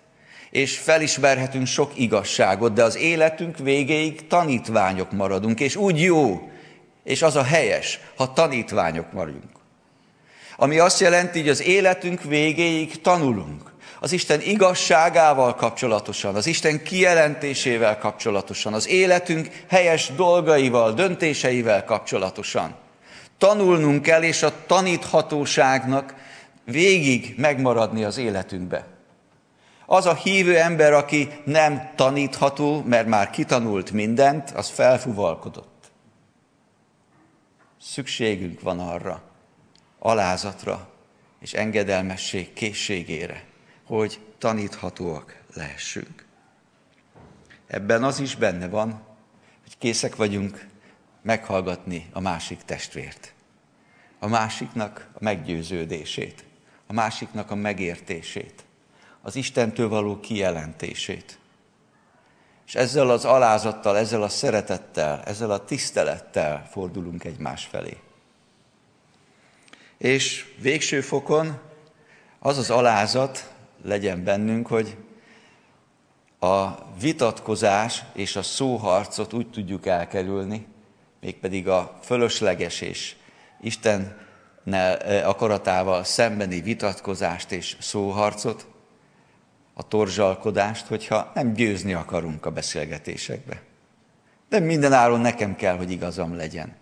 és 0.50 0.78
felismerhetünk 0.78 1.66
sok 1.66 1.92
igazságot, 1.94 2.72
de 2.72 2.82
az 2.82 2.96
életünk 2.96 3.58
végéig 3.58 4.26
tanítványok 4.26 5.12
maradunk, 5.12 5.60
és 5.60 5.76
úgy 5.76 6.02
jó, 6.02 6.50
és 7.04 7.22
az 7.22 7.36
a 7.36 7.42
helyes, 7.42 8.00
ha 8.16 8.32
tanítványok 8.32 9.12
maradunk. 9.12 9.56
Ami 10.56 10.78
azt 10.78 11.00
jelenti, 11.00 11.40
hogy 11.40 11.48
az 11.48 11.62
életünk 11.62 12.22
végéig 12.22 13.00
tanulunk. 13.00 13.72
Az 14.00 14.12
Isten 14.12 14.40
igazságával 14.40 15.54
kapcsolatosan, 15.54 16.34
az 16.34 16.46
Isten 16.46 16.82
kijelentésével 16.82 17.98
kapcsolatosan, 17.98 18.74
az 18.74 18.88
életünk 18.88 19.48
helyes 19.68 20.10
dolgaival, 20.16 20.92
döntéseivel 20.92 21.84
kapcsolatosan. 21.84 22.74
Tanulnunk 23.38 24.02
kell, 24.02 24.22
és 24.22 24.42
a 24.42 24.66
taníthatóságnak 24.66 26.14
végig 26.64 27.34
megmaradni 27.36 28.04
az 28.04 28.16
életünkbe. 28.16 28.86
Az 29.86 30.06
a 30.06 30.14
hívő 30.14 30.58
ember, 30.58 30.92
aki 30.92 31.28
nem 31.44 31.90
tanítható, 31.96 32.82
mert 32.82 33.06
már 33.06 33.30
kitanult 33.30 33.90
mindent, 33.90 34.50
az 34.50 34.68
felfuvalkodott. 34.68 35.90
Szükségünk 37.80 38.60
van 38.60 38.80
arra, 38.80 39.22
alázatra 39.98 40.88
és 41.40 41.52
engedelmesség 41.52 42.52
készségére, 42.52 43.44
hogy 43.86 44.20
taníthatóak 44.38 45.42
lehessünk. 45.54 46.24
Ebben 47.66 48.04
az 48.04 48.20
is 48.20 48.34
benne 48.34 48.68
van, 48.68 48.90
hogy 49.62 49.78
készek 49.78 50.16
vagyunk 50.16 50.66
meghallgatni 51.22 52.08
a 52.12 52.20
másik 52.20 52.62
testvért, 52.64 53.32
a 54.18 54.26
másiknak 54.26 55.08
a 55.12 55.18
meggyőződését, 55.20 56.44
a 56.86 56.92
másiknak 56.92 57.50
a 57.50 57.54
megértését, 57.54 58.64
az 59.22 59.36
Istentől 59.36 59.88
való 59.88 60.20
kijelentését. 60.20 61.38
És 62.66 62.74
ezzel 62.74 63.10
az 63.10 63.24
alázattal, 63.24 63.96
ezzel 63.96 64.22
a 64.22 64.28
szeretettel, 64.28 65.22
ezzel 65.24 65.50
a 65.50 65.64
tisztelettel 65.64 66.68
fordulunk 66.70 67.24
egymás 67.24 67.64
felé. 67.64 67.96
És 69.98 70.54
végső 70.60 71.00
fokon 71.00 71.58
az 72.38 72.58
az 72.58 72.70
alázat 72.70 73.52
legyen 73.82 74.24
bennünk, 74.24 74.66
hogy 74.66 74.96
a 76.38 76.68
vitatkozás 77.00 78.04
és 78.12 78.36
a 78.36 78.42
szóharcot 78.42 79.32
úgy 79.32 79.50
tudjuk 79.50 79.86
elkerülni, 79.86 80.66
mégpedig 81.20 81.68
a 81.68 81.98
fölösleges 82.02 82.80
és 82.80 83.16
Isten 83.60 84.26
akaratával 85.24 86.04
szembeni 86.04 86.60
vitatkozást 86.60 87.52
és 87.52 87.76
szóharcot, 87.80 88.66
a 89.74 89.88
torzsalkodást, 89.88 90.86
hogyha 90.86 91.30
nem 91.34 91.52
győzni 91.52 91.92
akarunk 91.92 92.46
a 92.46 92.50
beszélgetésekbe. 92.50 93.62
De 94.48 94.58
minden 94.58 94.92
áron 94.92 95.20
nekem 95.20 95.56
kell, 95.56 95.76
hogy 95.76 95.90
igazam 95.90 96.36
legyen. 96.36 96.76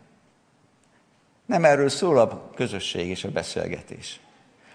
Nem 1.46 1.64
erről 1.64 1.88
szól 1.88 2.18
a 2.18 2.51
közösség 2.55 3.09
és 3.09 3.25
a 3.25 3.31
beszélgetés. 3.31 4.20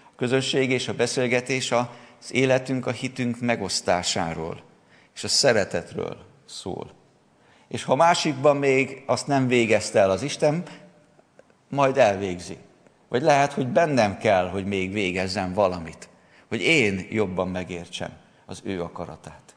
A 0.04 0.16
közösség 0.16 0.70
és 0.70 0.88
a 0.88 0.94
beszélgetés 0.94 1.72
az 1.72 2.32
életünk, 2.32 2.86
a 2.86 2.90
hitünk 2.90 3.40
megosztásáról 3.40 4.62
és 5.14 5.24
a 5.24 5.28
szeretetről 5.28 6.16
szól. 6.46 7.01
És 7.72 7.84
ha 7.84 7.94
másikban 7.94 8.56
még 8.56 9.02
azt 9.06 9.26
nem 9.26 9.46
végezte 9.46 9.98
el 9.98 10.10
az 10.10 10.22
Isten, 10.22 10.62
majd 11.68 11.98
elvégzi. 11.98 12.56
Vagy 13.08 13.22
lehet, 13.22 13.52
hogy 13.52 13.66
bennem 13.66 14.18
kell, 14.18 14.48
hogy 14.48 14.64
még 14.64 14.92
végezzem 14.92 15.52
valamit, 15.52 16.08
hogy 16.48 16.62
én 16.62 17.06
jobban 17.10 17.48
megértsem 17.48 18.10
az 18.46 18.60
ő 18.64 18.82
akaratát. 18.82 19.54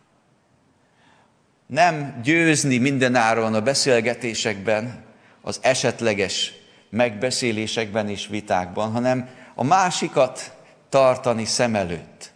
Nem 1.67 2.19
győzni 2.23 2.77
mindenáron 2.77 3.53
a 3.53 3.61
beszélgetésekben, 3.61 5.03
az 5.41 5.59
esetleges 5.61 6.53
megbeszélésekben 6.89 8.09
és 8.09 8.27
vitákban, 8.27 8.91
hanem 8.91 9.29
a 9.55 9.63
másikat 9.63 10.57
tartani 10.89 11.45
szem 11.45 11.75
előtt. 11.75 12.31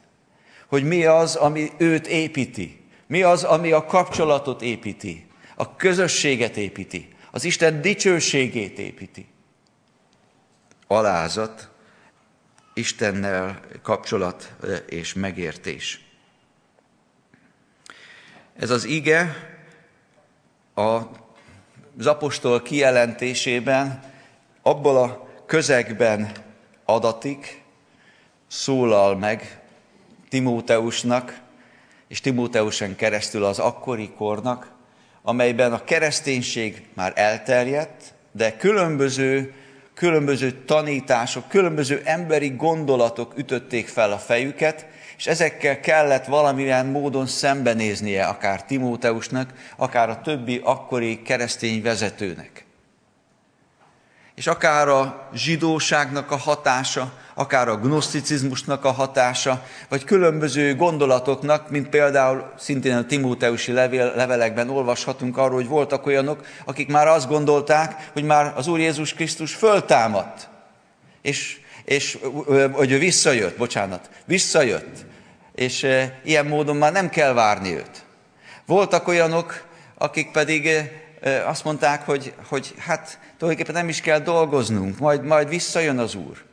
Hogy 0.67 0.83
mi 0.83 1.05
az, 1.05 1.35
ami 1.35 1.71
őt 1.77 2.07
építi, 2.07 2.85
mi 3.07 3.21
az, 3.21 3.43
ami 3.43 3.71
a 3.71 3.85
kapcsolatot 3.85 4.61
építi, 4.61 5.27
a 5.61 5.75
közösséget 5.75 6.57
építi, 6.57 7.07
az 7.31 7.43
Isten 7.43 7.81
dicsőségét 7.81 8.79
építi 8.79 9.27
alázat, 10.87 11.69
Istennel 12.73 13.59
kapcsolat 13.81 14.55
és 14.85 15.13
megértés. 15.13 16.05
Ez 18.55 18.69
az 18.69 18.83
ige 18.83 19.35
a, 20.75 21.01
apostol 22.03 22.61
kijelentésében 22.61 24.03
abból 24.61 24.97
a 24.97 25.27
közegben 25.45 26.31
adatik, 26.85 27.63
szólal 28.47 29.15
meg 29.15 29.61
Timóteusnak, 30.29 31.39
és 32.07 32.21
Timóteusen 32.21 32.95
keresztül 32.95 33.43
az 33.43 33.59
akkori 33.59 34.09
kornak, 34.09 34.77
amelyben 35.29 35.73
a 35.73 35.83
kereszténység 35.83 36.81
már 36.93 37.13
elterjedt, 37.15 38.13
de 38.31 38.55
különböző, 38.57 39.53
különböző 39.93 40.51
tanítások, 40.51 41.47
különböző 41.47 42.01
emberi 42.05 42.53
gondolatok 42.57 43.37
ütötték 43.37 43.87
fel 43.87 44.11
a 44.11 44.17
fejüket, 44.17 44.85
és 45.17 45.27
ezekkel 45.27 45.79
kellett 45.79 46.25
valamilyen 46.25 46.85
módon 46.85 47.25
szembenéznie 47.25 48.25
akár 48.25 48.63
Timóteusnak, 48.65 49.53
akár 49.77 50.09
a 50.09 50.21
többi 50.21 50.61
akkori 50.63 51.21
keresztény 51.21 51.81
vezetőnek. 51.81 52.65
És 54.39 54.47
akár 54.47 54.87
a 54.87 55.29
zsidóságnak 55.33 56.31
a 56.31 56.37
hatása, 56.37 57.11
akár 57.33 57.67
a 57.67 57.77
gnoszticizmusnak 57.77 58.85
a 58.85 58.91
hatása, 58.91 59.65
vagy 59.89 60.03
különböző 60.03 60.75
gondolatoknak, 60.75 61.69
mint 61.69 61.89
például 61.89 62.51
szintén 62.57 62.95
a 62.95 63.05
Timóteusi 63.05 63.71
levél, 63.71 64.13
levelekben 64.15 64.69
olvashatunk 64.69 65.37
arról, 65.37 65.55
hogy 65.55 65.67
voltak 65.67 66.05
olyanok, 66.05 66.45
akik 66.65 66.87
már 66.87 67.07
azt 67.07 67.27
gondolták, 67.27 68.09
hogy 68.13 68.23
már 68.23 68.53
az 68.55 68.67
Úr 68.67 68.79
Jézus 68.79 69.13
Krisztus 69.13 69.53
föltámadt, 69.53 70.49
és, 71.21 71.59
és 71.85 72.17
hogy 72.71 72.91
ő 72.91 72.97
visszajött, 72.97 73.57
bocsánat, 73.57 74.09
visszajött, 74.25 75.05
és 75.55 75.87
ilyen 76.23 76.45
módon 76.45 76.75
már 76.75 76.91
nem 76.91 77.09
kell 77.09 77.33
várni 77.33 77.75
őt. 77.75 78.05
Voltak 78.65 79.07
olyanok, 79.07 79.63
akik 79.97 80.31
pedig 80.31 80.69
azt 81.45 81.63
mondták, 81.63 82.05
hogy, 82.05 82.33
hogy 82.47 82.73
hát 82.77 83.19
tulajdonképpen 83.37 83.81
nem 83.81 83.89
is 83.89 84.01
kell 84.01 84.19
dolgoznunk, 84.19 84.99
majd, 84.99 85.23
majd 85.23 85.49
visszajön 85.49 85.99
az 85.99 86.15
Úr. 86.15 86.47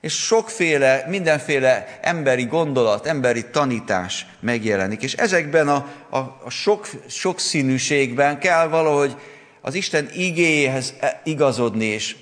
És 0.00 0.24
sokféle, 0.24 1.04
mindenféle 1.08 1.98
emberi 2.00 2.44
gondolat, 2.44 3.06
emberi 3.06 3.44
tanítás 3.50 4.26
megjelenik. 4.40 5.02
És 5.02 5.14
ezekben 5.14 5.68
a, 5.68 5.86
a, 6.10 6.18
a 6.18 6.50
sok, 6.50 6.88
sokszínűségben 7.08 8.38
kell 8.38 8.68
valahogy 8.68 9.16
az 9.60 9.74
Isten 9.74 10.08
igéjéhez 10.12 10.94
e, 11.00 11.20
igazodni, 11.24 11.84
és 11.84 12.16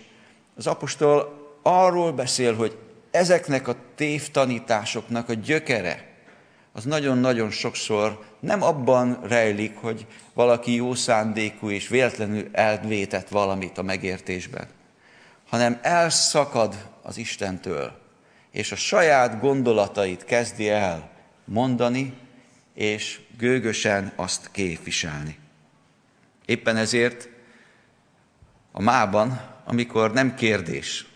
az 0.57 0.67
apostol 0.67 1.45
arról 1.63 2.13
beszél, 2.13 2.55
hogy 2.55 2.77
ezeknek 3.11 3.69
a 3.69 3.77
tévtanításoknak 3.95 5.29
a 5.29 5.35
gyökere, 5.35 6.16
az 6.77 6.85
nagyon-nagyon 6.85 7.51
sokszor 7.51 8.25
nem 8.41 8.63
abban 8.63 9.21
rejlik, 9.23 9.77
hogy 9.77 10.07
valaki 10.35 10.75
jó 10.75 10.95
szándékú 10.95 11.71
és 11.71 11.89
véletlenül 11.89 12.49
elvétett 12.53 13.29
valamit 13.29 13.79
a 13.79 13.83
megértésben, 13.83 14.67
hanem 15.49 15.79
elszakad 15.83 16.89
az 17.03 17.17
Istentől, 17.17 17.99
és 18.51 18.73
a 18.73 18.77
saját 18.77 19.41
gondolatait 19.41 20.25
kezdi 20.25 20.69
el 20.69 21.11
mondani, 21.45 22.13
és 22.75 23.21
gőgösen 23.39 24.13
azt 24.17 24.51
képviselni. 24.51 25.39
Éppen 26.45 26.77
ezért 26.77 27.29
a 28.73 28.83
mában, 28.83 29.41
amikor 29.65 30.13
nem 30.13 30.35
kérdés, 30.35 31.07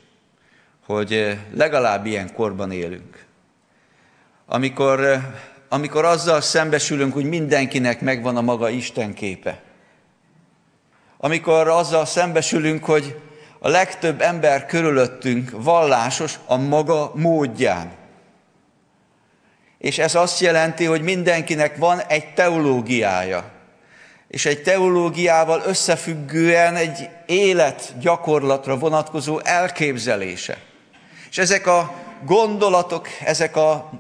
hogy 0.87 1.39
legalább 1.55 2.07
ilyen 2.07 2.35
korban 2.35 2.73
élünk, 2.73 3.29
amikor, 4.53 5.21
amikor 5.69 6.05
azzal 6.05 6.41
szembesülünk, 6.41 7.13
hogy 7.13 7.25
mindenkinek 7.25 8.01
megvan 8.01 8.37
a 8.37 8.41
maga 8.41 8.69
Isten 8.69 9.15
képe, 9.15 9.63
amikor 11.19 11.69
azzal 11.69 12.07
szembesülünk, 12.07 12.85
hogy 12.85 13.21
a 13.59 13.69
legtöbb 13.69 14.21
ember 14.21 14.67
körülöttünk 14.67 15.51
vallásos 15.53 16.39
a 16.47 16.57
maga 16.57 17.13
módján. 17.15 17.91
És 19.79 19.99
ez 19.99 20.15
azt 20.15 20.41
jelenti, 20.41 20.85
hogy 20.85 21.03
mindenkinek 21.03 21.77
van 21.77 22.01
egy 22.01 22.35
teológiája. 22.35 23.51
És 24.29 24.47
egy 24.47 24.63
teológiával 24.63 25.63
összefüggően 25.67 26.77
egy 26.77 27.09
élet 27.27 27.95
gyakorlatra 28.01 28.79
vonatkozó 28.79 29.39
elképzelése. 29.39 30.59
És 31.31 31.39
ezek 31.39 31.67
a 31.67 32.09
gondolatok, 32.25 33.09
ezek 33.25 33.57
a 33.57 33.91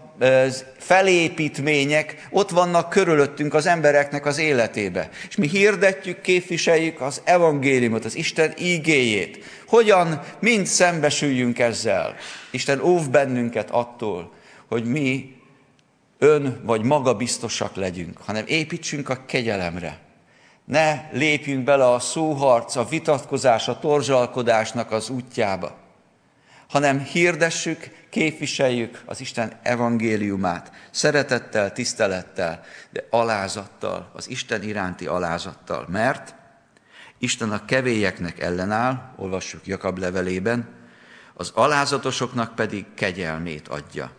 felépítmények 0.79 2.27
ott 2.31 2.51
vannak 2.51 2.89
körülöttünk 2.89 3.55
az 3.55 3.67
embereknek 3.67 4.27
az 4.27 4.39
életébe. 4.39 5.09
És 5.29 5.37
mi 5.37 5.49
hirdetjük, 5.49 6.21
képviseljük 6.21 7.01
az 7.01 7.21
evangéliumot, 7.25 8.05
az 8.05 8.17
Isten 8.17 8.55
ígéjét. 8.59 9.45
Hogyan 9.67 10.21
mind 10.39 10.67
szembesüljünk 10.67 11.59
ezzel? 11.59 12.15
Isten 12.51 12.81
óv 12.81 13.11
bennünket 13.11 13.71
attól, 13.71 14.33
hogy 14.69 14.85
mi 14.85 15.35
ön 16.19 16.61
vagy 16.65 16.83
maga 16.83 17.15
biztosak 17.15 17.77
legyünk, 17.77 18.19
hanem 18.25 18.45
építsünk 18.47 19.09
a 19.09 19.25
kegyelemre. 19.27 19.99
Ne 20.65 21.09
lépjünk 21.13 21.65
bele 21.65 21.91
a 21.91 21.99
szóharc, 21.99 22.77
a 22.77 22.85
vitatkozás, 22.85 23.69
a 23.69 23.79
torzsalkodásnak 23.79 24.93
az 24.93 25.11
útjába 25.11 25.80
hanem 26.71 26.99
hirdessük, 26.99 27.91
képviseljük 28.11 29.03
az 29.05 29.21
Isten 29.21 29.53
evangéliumát, 29.63 30.73
szeretettel, 30.91 31.73
tisztelettel, 31.73 32.65
de 32.91 33.07
alázattal, 33.11 34.11
az 34.15 34.29
Isten 34.29 34.63
iránti 34.63 35.07
alázattal, 35.07 35.87
mert 35.89 36.35
Isten 37.19 37.51
a 37.53 37.65
kevélyeknek 37.65 38.41
ellenáll, 38.41 39.13
olvassuk 39.17 39.67
Jakab 39.67 39.99
levelében, 39.99 40.69
az 41.35 41.51
alázatosoknak 41.55 42.55
pedig 42.55 42.87
kegyelmét 42.95 43.69
adja. 43.69 44.13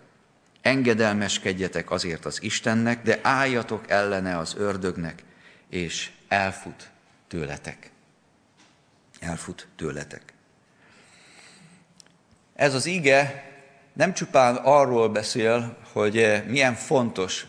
Engedelmeskedjetek 0.61 1.91
azért 1.91 2.25
az 2.25 2.43
Istennek, 2.43 3.01
de 3.01 3.19
álljatok 3.21 3.89
ellene 3.89 4.37
az 4.37 4.55
ördögnek, 4.57 5.23
és 5.69 6.11
elfut 6.27 6.89
tőletek. 7.27 7.91
Elfut 9.19 9.67
tőletek. 9.75 10.33
Ez 12.61 12.73
az 12.73 12.85
ige 12.85 13.43
nem 13.93 14.13
csupán 14.13 14.55
arról 14.55 15.09
beszél, 15.09 15.77
hogy 15.91 16.17
eh, 16.17 16.43
milyen 16.47 16.75
fontos 16.75 17.45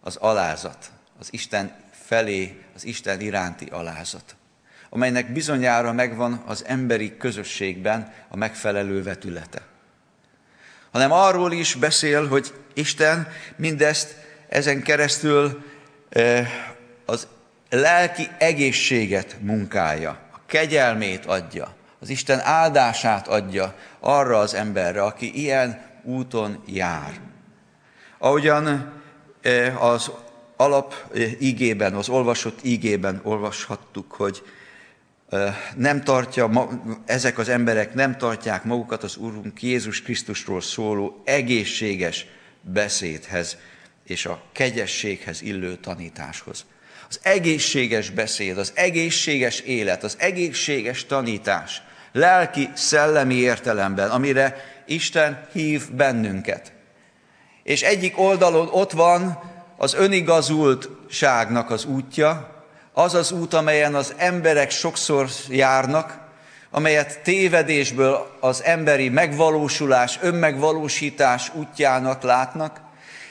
az 0.00 0.16
alázat, 0.16 0.90
az 1.20 1.28
Isten 1.30 1.76
felé, 1.90 2.62
az 2.74 2.84
Isten 2.84 3.20
iránti 3.20 3.66
alázat, 3.70 4.36
amelynek 4.88 5.32
bizonyára 5.32 5.92
megvan 5.92 6.42
az 6.46 6.64
emberi 6.66 7.16
közösségben 7.16 8.12
a 8.28 8.36
megfelelő 8.36 9.02
vetülete. 9.02 9.62
Hanem 10.90 11.12
arról 11.12 11.52
is 11.52 11.74
beszél, 11.74 12.28
hogy 12.28 12.54
Isten 12.74 13.28
mindezt 13.56 14.16
ezen 14.48 14.82
keresztül 14.82 15.64
eh, 16.08 16.50
az 17.04 17.26
lelki 17.70 18.28
egészséget 18.38 19.36
munkálja, 19.40 20.18
a 20.32 20.40
kegyelmét 20.46 21.26
adja, 21.26 21.74
az 22.04 22.10
Isten 22.10 22.40
áldását 22.40 23.28
adja 23.28 23.74
arra 24.00 24.38
az 24.38 24.54
emberre, 24.54 25.02
aki 25.02 25.40
ilyen 25.40 25.80
úton 26.02 26.62
jár. 26.66 27.20
Ahogyan 28.18 28.92
e, 29.42 29.78
az 29.78 30.10
alap 30.56 30.94
e, 31.14 31.18
ígében, 31.40 31.94
az 31.94 32.08
olvasott 32.08 32.58
ígében 32.64 33.20
olvashattuk, 33.22 34.12
hogy 34.12 34.42
e, 35.28 35.56
nem 35.76 36.02
tartja, 36.02 36.70
ezek 37.06 37.38
az 37.38 37.48
emberek 37.48 37.94
nem 37.94 38.16
tartják 38.16 38.64
magukat 38.64 39.02
az 39.02 39.16
Úrunk 39.16 39.62
Jézus 39.62 40.02
Krisztusról 40.02 40.60
szóló 40.60 41.22
egészséges 41.24 42.26
beszédhez 42.60 43.56
és 44.06 44.26
a 44.26 44.42
kegyességhez 44.52 45.42
illő 45.42 45.76
tanításhoz. 45.76 46.64
Az 47.08 47.20
egészséges 47.22 48.10
beszéd, 48.10 48.58
az 48.58 48.72
egészséges 48.74 49.60
élet, 49.60 50.02
az 50.02 50.16
egészséges 50.18 51.06
tanítás– 51.06 51.82
lelki, 52.14 52.70
szellemi 52.74 53.34
értelemben, 53.34 54.10
amire 54.10 54.56
Isten 54.86 55.46
hív 55.52 55.90
bennünket. 55.90 56.72
És 57.62 57.82
egyik 57.82 58.18
oldalon 58.18 58.68
ott 58.72 58.92
van 58.92 59.42
az 59.76 59.94
önigazultságnak 59.94 61.70
az 61.70 61.84
útja, 61.84 62.62
az 62.92 63.14
az 63.14 63.32
út, 63.32 63.54
amelyen 63.54 63.94
az 63.94 64.14
emberek 64.16 64.70
sokszor 64.70 65.28
járnak, 65.48 66.18
amelyet 66.70 67.20
tévedésből 67.22 68.36
az 68.40 68.62
emberi 68.62 69.08
megvalósulás, 69.08 70.18
önmegvalósítás 70.22 71.50
útjának 71.54 72.22
látnak. 72.22 72.80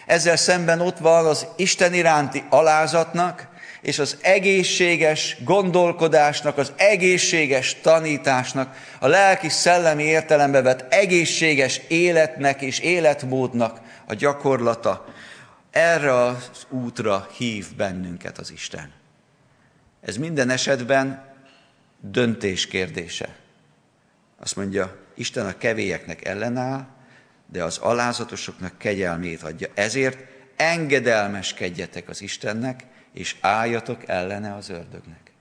Ezzel 0.06 0.36
szemben 0.36 0.82
ott 0.82 0.98
van 0.98 1.26
az 1.26 1.48
Isten 1.56 1.93
iránti 1.93 2.43
alázatnak, 2.50 3.48
és 3.84 4.00
az 4.00 4.17
egészséges 4.22 5.38
gondolkodásnak, 5.43 6.58
az 6.58 6.74
egészséges 6.76 7.78
tanításnak, 7.82 8.76
a 9.00 9.08
lelki 9.08 9.50
szellemi 9.50 10.04
értelembe 10.04 10.62
vett 10.62 10.93
egészséges 10.93 11.82
életnek 11.88 12.62
és 12.62 12.80
életmódnak 12.80 13.80
a 14.08 14.13
gyakorlata, 14.13 15.06
Erre 15.72 16.13
az 16.13 16.65
útra 16.69 17.28
hív 17.38 17.76
bennünket 17.76 18.38
az 18.38 18.52
Isten. 18.52 18.91
Ez 20.02 20.17
minden 20.17 20.50
esetben 20.50 21.34
döntés 22.00 22.67
kérdése. 22.67 23.36
Azt 24.39 24.56
mondja, 24.56 24.98
Isten 25.15 25.46
a 25.46 25.58
kevélyeknek 25.58 26.26
ellenáll, 26.26 26.86
de 27.52 27.63
az 27.63 27.78
alázatosoknak 27.78 28.78
kegyelmét 28.78 29.43
adja. 29.43 29.67
Ezért 29.74 30.17
engedelmeskedjetek 30.56 32.10
az 32.10 32.22
Istennek, 32.22 32.84
és 33.13 33.36
álljatok 33.41 34.08
ellene 34.08 34.56
az 34.56 34.69
ördögnek. 34.69 35.32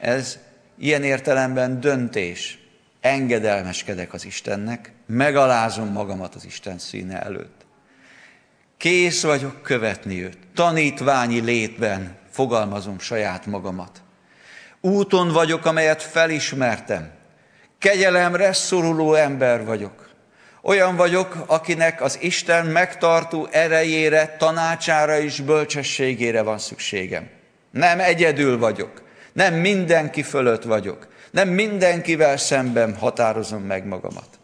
Ez 0.00 0.38
ilyen 0.78 1.02
értelemben 1.02 1.80
döntés. 1.80 2.58
Engedelmeskedek 3.00 4.12
az 4.12 4.24
Istennek, 4.24 4.92
megalázom 5.06 5.88
magamat 5.88 6.34
az 6.34 6.44
Isten 6.44 6.78
színe 6.78 7.22
előtt. 7.22 7.66
Kész 8.76 9.22
vagyok 9.22 9.62
követni 9.62 10.22
őt. 10.22 10.38
Tanítványi 10.54 11.40
létben 11.40 12.16
fogalmazom 12.30 12.98
saját 12.98 13.46
magamat. 13.46 14.02
Úton 14.80 15.28
vagyok, 15.28 15.64
amelyet 15.64 16.02
felismertem. 16.02 17.10
Kegyelemre 17.78 18.52
szoruló 18.52 19.14
ember 19.14 19.64
vagyok. 19.64 20.01
Olyan 20.64 20.96
vagyok, 20.96 21.44
akinek 21.46 22.02
az 22.02 22.18
Isten 22.20 22.66
megtartó 22.66 23.48
erejére, 23.50 24.36
tanácsára 24.38 25.18
és 25.18 25.40
bölcsességére 25.40 26.42
van 26.42 26.58
szükségem. 26.58 27.28
Nem 27.70 28.00
egyedül 28.00 28.58
vagyok, 28.58 29.02
nem 29.32 29.54
mindenki 29.54 30.22
fölött 30.22 30.62
vagyok, 30.62 31.08
nem 31.30 31.48
mindenkivel 31.48 32.36
szemben 32.36 32.96
határozom 32.96 33.62
meg 33.62 33.86
magamat, 33.86 34.38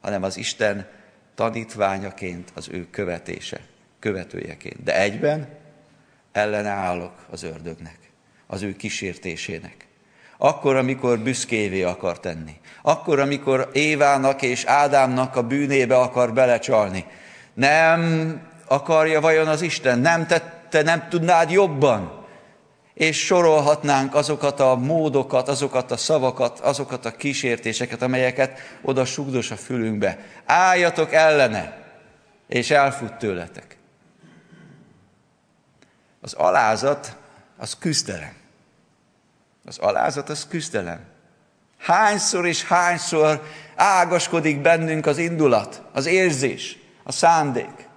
hanem 0.00 0.22
az 0.22 0.36
Isten 0.36 0.88
tanítványaként, 1.34 2.50
az 2.54 2.68
ő 2.70 2.86
követése, 2.90 3.60
követőjeként. 3.98 4.82
De 4.82 5.00
egyben 5.00 5.48
ellenállok 6.32 7.26
az 7.30 7.42
ördögnek, 7.42 7.98
az 8.46 8.62
ő 8.62 8.76
kísértésének. 8.76 9.86
Akkor, 10.44 10.76
amikor 10.76 11.18
büszkévé 11.18 11.82
akar 11.82 12.20
tenni. 12.20 12.56
Akkor, 12.82 13.20
amikor 13.20 13.70
Évának 13.72 14.42
és 14.42 14.64
Ádámnak 14.64 15.36
a 15.36 15.42
bűnébe 15.42 15.96
akar 15.96 16.32
belecsalni. 16.32 17.04
Nem 17.54 18.40
akarja 18.66 19.20
vajon 19.20 19.48
az 19.48 19.62
Isten? 19.62 19.98
Nem 19.98 20.26
tette, 20.26 20.82
nem 20.82 21.08
tudnád 21.08 21.50
jobban? 21.50 22.26
És 22.94 23.24
sorolhatnánk 23.24 24.14
azokat 24.14 24.60
a 24.60 24.76
módokat, 24.76 25.48
azokat 25.48 25.90
a 25.90 25.96
szavakat, 25.96 26.58
azokat 26.58 27.04
a 27.04 27.16
kísértéseket, 27.16 28.02
amelyeket 28.02 28.58
oda 28.82 29.04
sugdos 29.04 29.50
a 29.50 29.56
fülünkbe. 29.56 30.18
Álljatok 30.44 31.12
ellene, 31.12 31.76
és 32.48 32.70
elfut 32.70 33.14
tőletek. 33.14 33.76
Az 36.20 36.32
alázat, 36.32 37.16
az 37.56 37.76
küzdelem. 37.78 38.40
Az 39.64 39.78
alázat 39.78 40.28
az 40.28 40.46
küzdelem. 40.48 41.00
Hányszor 41.78 42.46
és 42.46 42.64
hányszor 42.64 43.42
ágaskodik 43.76 44.60
bennünk 44.60 45.06
az 45.06 45.18
indulat, 45.18 45.82
az 45.92 46.06
érzés, 46.06 46.78
a 47.04 47.12
szándék. 47.12 47.88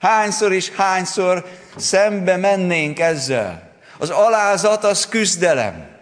Hányszor 0.00 0.52
és 0.52 0.70
hányszor 0.70 1.46
szembe 1.76 2.36
mennénk 2.36 2.98
ezzel. 2.98 3.70
Az 3.98 4.10
alázat 4.10 4.84
az 4.84 5.08
küzdelem. 5.08 5.94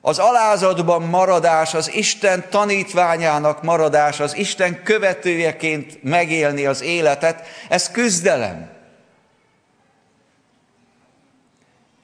Az 0.00 0.18
alázatban 0.18 1.02
maradás, 1.02 1.74
az 1.74 1.92
Isten 1.92 2.48
tanítványának 2.50 3.62
maradás, 3.62 4.20
az 4.20 4.36
Isten 4.36 4.82
követőjeként 4.82 6.02
megélni 6.02 6.66
az 6.66 6.82
életet, 6.82 7.46
ez 7.68 7.90
küzdelem. 7.90 8.70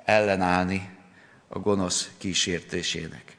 Ellenállni 0.05 0.94
a 1.55 1.59
gonosz 1.59 2.11
kísértésének. 2.19 3.37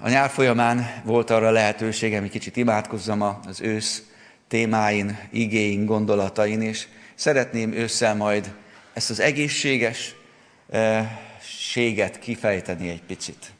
A 0.00 0.08
nyár 0.08 0.30
folyamán 0.30 1.02
volt 1.04 1.30
arra 1.30 1.50
lehetőségem, 1.50 2.20
hogy 2.20 2.30
kicsit 2.30 2.56
imádkozzam 2.56 3.22
az 3.22 3.60
ősz 3.60 4.02
témáin, 4.48 5.18
igéin, 5.30 5.84
gondolatain, 5.84 6.62
és 6.62 6.86
szeretném 7.14 7.72
ősszel 7.72 8.14
majd 8.14 8.54
ezt 8.92 9.10
az 9.10 9.20
egészséges 9.20 10.14
séget 11.40 12.18
kifejteni 12.18 12.88
egy 12.88 13.02
picit. 13.02 13.52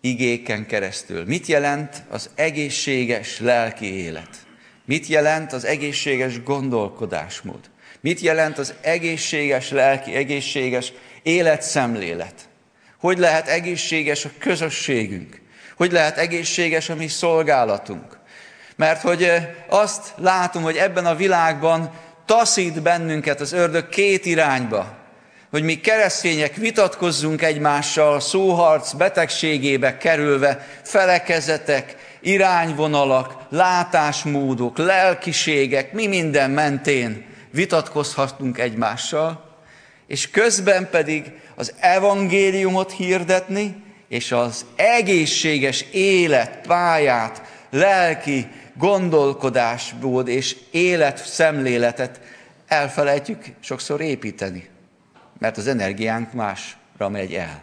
Igéken 0.00 0.66
keresztül. 0.66 1.24
Mit 1.24 1.46
jelent 1.46 2.02
az 2.08 2.30
egészséges 2.34 3.40
lelki 3.40 3.94
élet? 3.94 4.46
Mit 4.84 5.06
jelent 5.06 5.52
az 5.52 5.64
egészséges 5.64 6.42
gondolkodásmód? 6.42 7.70
Mit 8.02 8.20
jelent 8.20 8.58
az 8.58 8.74
egészséges 8.80 9.70
lelki, 9.70 10.14
egészséges 10.14 10.92
életszemlélet? 11.22 12.34
Hogy 13.00 13.18
lehet 13.18 13.48
egészséges 13.48 14.24
a 14.24 14.30
közösségünk? 14.38 15.40
Hogy 15.76 15.92
lehet 15.92 16.18
egészséges 16.18 16.88
a 16.88 16.94
mi 16.94 17.08
szolgálatunk? 17.08 18.18
Mert 18.76 19.00
hogy 19.00 19.30
azt 19.68 20.12
látom, 20.16 20.62
hogy 20.62 20.76
ebben 20.76 21.06
a 21.06 21.14
világban 21.14 21.90
taszít 22.26 22.82
bennünket 22.82 23.40
az 23.40 23.52
ördög 23.52 23.88
két 23.88 24.26
irányba, 24.26 24.96
hogy 25.50 25.62
mi 25.62 25.80
keresztények 25.80 26.54
vitatkozzunk 26.54 27.42
egymással, 27.42 28.20
szóharc 28.20 28.92
betegségébe 28.92 29.96
kerülve, 29.96 30.66
felekezetek, 30.82 31.96
irányvonalak, 32.20 33.34
látásmódok, 33.48 34.78
lelkiségek, 34.78 35.92
mi 35.92 36.06
minden 36.06 36.50
mentén 36.50 37.30
vitatkozhatunk 37.52 38.58
egymással, 38.58 39.50
és 40.06 40.30
közben 40.30 40.90
pedig 40.90 41.32
az 41.54 41.74
evangéliumot 41.78 42.92
hirdetni, 42.92 43.82
és 44.08 44.32
az 44.32 44.66
egészséges 44.76 45.84
életpályát, 45.92 47.42
lelki 47.70 48.48
gondolkodásból 48.76 50.28
és 50.28 50.56
életszemléletet 50.70 52.20
elfelejtjük 52.66 53.44
sokszor 53.60 54.00
építeni, 54.00 54.68
mert 55.38 55.56
az 55.56 55.66
energiánk 55.66 56.32
másra 56.32 57.08
megy 57.08 57.34
el. 57.34 57.62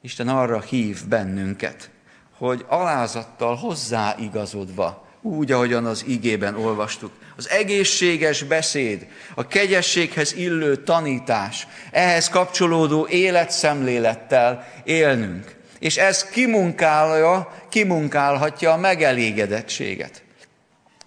Isten 0.00 0.28
arra 0.28 0.60
hív 0.60 1.06
bennünket, 1.08 1.90
hogy 2.38 2.64
alázattal 2.68 3.56
hozzáigazodva, 3.56 5.05
úgy, 5.22 5.52
ahogyan 5.52 5.86
az 5.86 6.04
igében 6.06 6.56
olvastuk, 6.56 7.10
az 7.36 7.48
egészséges 7.48 8.42
beszéd, 8.42 9.06
a 9.34 9.46
kegyességhez 9.46 10.34
illő 10.34 10.76
tanítás, 10.76 11.66
ehhez 11.90 12.28
kapcsolódó 12.28 13.06
életszemlélettel 13.06 14.66
élnünk. 14.84 15.54
És 15.78 15.96
ez 15.96 16.24
kimunkálja, 16.24 17.52
kimunkálhatja 17.68 18.72
a 18.72 18.76
megelégedettséget. 18.76 20.22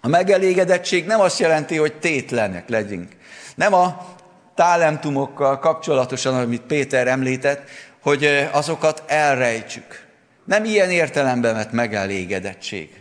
A 0.00 0.08
megelégedettség 0.08 1.06
nem 1.06 1.20
azt 1.20 1.38
jelenti, 1.38 1.76
hogy 1.76 1.94
tétlenek 1.94 2.68
legyünk. 2.68 3.08
Nem 3.54 3.74
a 3.74 4.06
talentumokkal 4.54 5.58
kapcsolatosan, 5.58 6.34
amit 6.34 6.62
Péter 6.62 7.06
említett, 7.06 7.68
hogy 8.02 8.48
azokat 8.52 9.02
elrejtsük. 9.06 10.06
Nem 10.44 10.64
ilyen 10.64 10.90
értelemben 10.90 11.54
vett 11.54 11.72
megelégedettség, 11.72 12.99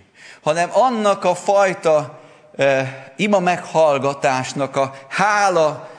hanem 0.50 0.70
annak 0.72 1.24
a 1.24 1.36
fajta 1.36 2.20
e, 2.56 3.14
ima 3.16 3.40
meghallgatásnak 3.40 4.76
a 4.76 4.94
hála 5.08 5.90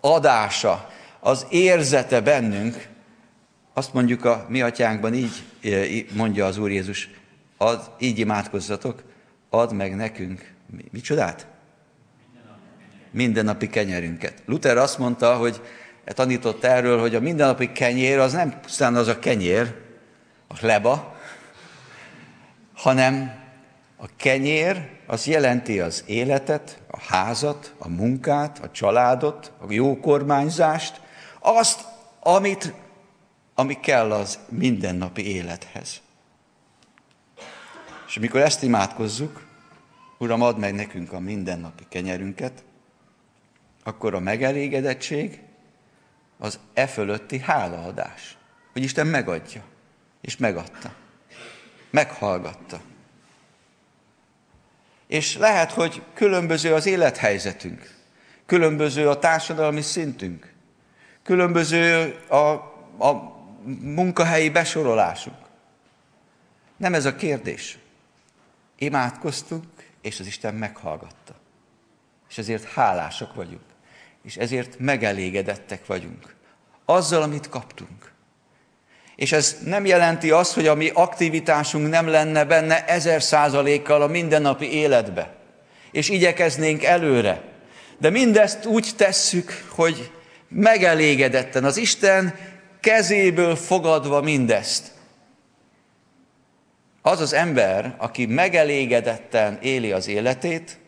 adása, 0.00 0.90
az 1.20 1.46
érzete 1.48 2.20
bennünk, 2.20 2.88
azt 3.74 3.92
mondjuk 3.92 4.24
a 4.24 4.46
mi 4.48 4.62
atyánkban 4.62 5.14
így 5.14 6.06
mondja 6.12 6.46
az 6.46 6.58
Úr 6.58 6.70
Jézus, 6.70 7.08
ad, 7.56 7.90
így 7.98 8.18
imádkozzatok, 8.18 9.02
add 9.50 9.74
meg 9.74 9.96
nekünk, 9.96 10.52
mi, 10.76 10.84
micsodát? 10.90 11.46
Mindennapi 13.10 13.68
kenyerünket. 13.68 14.42
Luther 14.46 14.76
azt 14.76 14.98
mondta, 14.98 15.36
hogy 15.36 15.60
tanított 16.04 16.64
erről, 16.64 17.00
hogy 17.00 17.14
a 17.14 17.20
mindennapi 17.20 17.72
kenyér 17.72 18.18
az 18.18 18.32
nem 18.32 18.60
pusztán 18.60 18.94
az 18.94 19.08
a 19.08 19.18
kenyér, 19.18 19.74
a 20.48 20.54
leba, 20.60 21.16
hanem 22.74 23.42
a 24.04 24.08
kenyér 24.16 24.90
az 25.06 25.26
jelenti 25.26 25.80
az 25.80 26.04
életet, 26.06 26.82
a 26.90 27.00
házat, 27.00 27.74
a 27.78 27.88
munkát, 27.88 28.58
a 28.58 28.70
családot, 28.70 29.52
a 29.58 29.72
jó 29.72 30.00
kormányzást, 30.00 31.00
azt, 31.40 31.84
amit 32.20 32.72
ami 33.54 33.80
kell 33.80 34.12
az 34.12 34.38
mindennapi 34.48 35.26
élethez. 35.26 36.00
És 38.06 38.16
amikor 38.16 38.40
ezt 38.40 38.62
imádkozzuk, 38.62 39.46
Uram, 40.18 40.42
add 40.42 40.58
meg 40.58 40.74
nekünk 40.74 41.12
a 41.12 41.18
mindennapi 41.18 41.84
kenyerünket, 41.88 42.64
akkor 43.84 44.14
a 44.14 44.20
megelégedettség 44.20 45.40
az 46.38 46.58
e 46.74 46.86
fölötti 46.86 47.38
hálaadás, 47.38 48.36
hogy 48.72 48.82
Isten 48.82 49.06
megadja, 49.06 49.62
és 50.20 50.36
megadta, 50.36 50.94
meghallgatta. 51.90 52.80
És 55.06 55.36
lehet, 55.36 55.72
hogy 55.72 56.02
különböző 56.14 56.74
az 56.74 56.86
élethelyzetünk, 56.86 57.94
különböző 58.46 59.08
a 59.08 59.18
társadalmi 59.18 59.80
szintünk, 59.80 60.52
különböző 61.22 62.18
a, 62.28 62.36
a 63.06 63.34
munkahelyi 63.80 64.50
besorolásunk. 64.50 65.36
Nem 66.76 66.94
ez 66.94 67.04
a 67.04 67.14
kérdés. 67.14 67.78
Imádkoztunk, 68.78 69.64
és 70.00 70.20
az 70.20 70.26
Isten 70.26 70.54
meghallgatta. 70.54 71.34
És 72.28 72.38
ezért 72.38 72.64
hálásak 72.64 73.34
vagyunk. 73.34 73.62
És 74.22 74.36
ezért 74.36 74.78
megelégedettek 74.78 75.86
vagyunk. 75.86 76.34
Azzal, 76.84 77.22
amit 77.22 77.48
kaptunk. 77.48 78.12
És 79.16 79.32
ez 79.32 79.56
nem 79.64 79.86
jelenti 79.86 80.30
azt, 80.30 80.52
hogy 80.52 80.66
a 80.66 80.74
mi 80.74 80.90
aktivitásunk 80.94 81.88
nem 81.88 82.06
lenne 82.06 82.44
benne 82.44 82.84
ezer 82.84 83.22
százalékkal 83.22 84.02
a 84.02 84.06
mindennapi 84.06 84.72
életbe. 84.72 85.34
És 85.90 86.08
igyekeznénk 86.08 86.82
előre. 86.82 87.42
De 87.98 88.10
mindezt 88.10 88.66
úgy 88.66 88.90
tesszük, 88.96 89.64
hogy 89.68 90.10
megelégedetten 90.48 91.64
az 91.64 91.76
Isten 91.76 92.34
kezéből 92.80 93.56
fogadva 93.56 94.20
mindezt. 94.20 94.92
Az 97.02 97.20
az 97.20 97.32
ember, 97.32 97.94
aki 97.98 98.26
megelégedetten 98.26 99.58
éli 99.62 99.92
az 99.92 100.08
életét, 100.08 100.78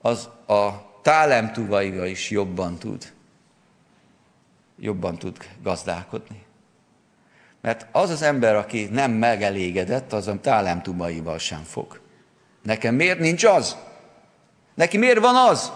az 0.00 0.28
a 0.46 0.68
tálemtuvaival 1.02 2.06
is 2.06 2.30
jobban 2.30 2.78
tud, 2.78 3.12
jobban 4.78 5.18
tud 5.18 5.36
gazdálkodni. 5.62 6.43
Mert 7.64 7.86
az 7.92 8.10
az 8.10 8.22
ember, 8.22 8.54
aki 8.54 8.84
nem 8.84 9.10
megelégedett, 9.12 10.12
az 10.12 10.28
a 10.28 10.40
tálemtumaival 10.40 11.38
sem 11.38 11.62
fog. 11.62 12.00
Nekem 12.62 12.94
miért 12.94 13.18
nincs 13.18 13.44
az? 13.44 13.76
Neki 14.74 14.96
miért 14.98 15.18
van 15.18 15.34
az? 15.36 15.72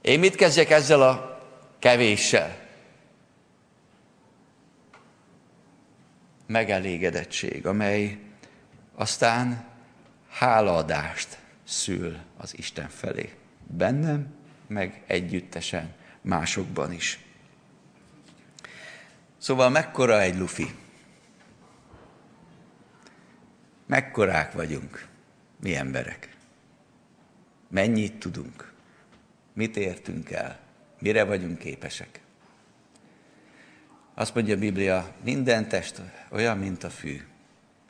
Én 0.00 0.18
mit 0.18 0.34
kezdjek 0.34 0.70
ezzel 0.70 1.02
a 1.02 1.40
kevéssel? 1.78 2.56
Megelégedettség, 6.46 7.66
amely 7.66 8.18
aztán 8.94 9.64
hálaadást 10.30 11.38
szül 11.64 12.16
az 12.36 12.58
Isten 12.58 12.88
felé. 12.88 13.32
Bennem, 13.66 14.34
meg 14.66 15.02
együttesen 15.06 15.94
másokban 16.20 16.92
is. 16.92 17.27
Szóval 19.38 19.70
mekkora 19.70 20.20
egy 20.20 20.38
lufi? 20.38 20.74
Mekkorák 23.86 24.52
vagyunk, 24.52 25.06
mi 25.60 25.74
emberek? 25.74 26.36
Mennyit 27.68 28.18
tudunk? 28.18 28.72
Mit 29.52 29.76
értünk 29.76 30.30
el? 30.30 30.58
Mire 30.98 31.24
vagyunk 31.24 31.58
képesek? 31.58 32.20
Azt 34.14 34.34
mondja 34.34 34.54
a 34.54 34.58
Biblia, 34.58 35.14
minden 35.22 35.68
test 35.68 36.00
olyan, 36.30 36.58
mint 36.58 36.84
a 36.84 36.90
fű. 36.90 37.26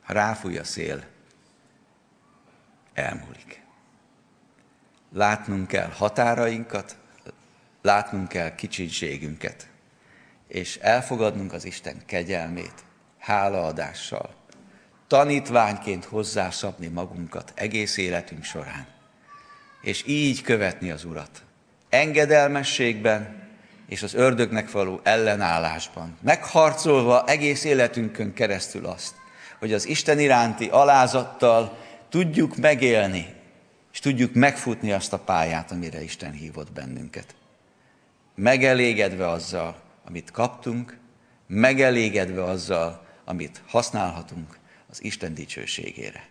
Ha 0.01 0.13
ráfúj 0.13 0.57
a 0.57 0.63
szél, 0.63 1.03
elmúlik. 2.93 3.63
Látnunk 5.13 5.67
kell 5.67 5.89
határainkat, 5.89 6.97
látnunk 7.81 8.27
kell 8.27 8.55
kicsinségünket, 8.55 9.69
és 10.49 10.77
elfogadnunk 10.77 11.53
az 11.53 11.65
Isten 11.65 12.01
kegyelmét, 12.05 12.73
hálaadással, 13.17 14.29
tanítványként 15.07 16.05
hozzászabni 16.05 16.87
magunkat 16.87 17.51
egész 17.55 17.97
életünk 17.97 18.43
során, 18.43 18.87
és 19.81 20.03
így 20.07 20.41
követni 20.41 20.91
az 20.91 21.03
Urat. 21.03 21.41
Engedelmességben 21.89 23.47
és 23.87 24.03
az 24.03 24.13
ördögnek 24.13 24.71
való 24.71 24.99
ellenállásban, 25.03 26.17
megharcolva 26.21 27.25
egész 27.25 27.63
életünkön 27.63 28.33
keresztül 28.33 28.85
azt, 28.85 29.13
hogy 29.59 29.73
az 29.73 29.87
Isten 29.87 30.19
iránti 30.19 30.67
alázattal 30.67 31.77
tudjuk 32.09 32.55
megélni, 32.55 33.25
és 33.93 33.99
tudjuk 33.99 34.33
megfutni 34.33 34.91
azt 34.91 35.13
a 35.13 35.19
pályát, 35.19 35.71
amire 35.71 36.03
Isten 36.03 36.31
hívott 36.31 36.71
bennünket. 36.71 37.35
Megelégedve 38.35 39.29
azzal, 39.29 39.87
amit 40.09 40.31
kaptunk, 40.31 40.97
megelégedve 41.47 42.43
azzal, 42.43 43.07
amit 43.25 43.61
használhatunk 43.67 44.57
az 44.89 45.03
Isten 45.03 45.33
dicsőségére. 45.33 46.27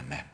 Amen. 0.00 0.24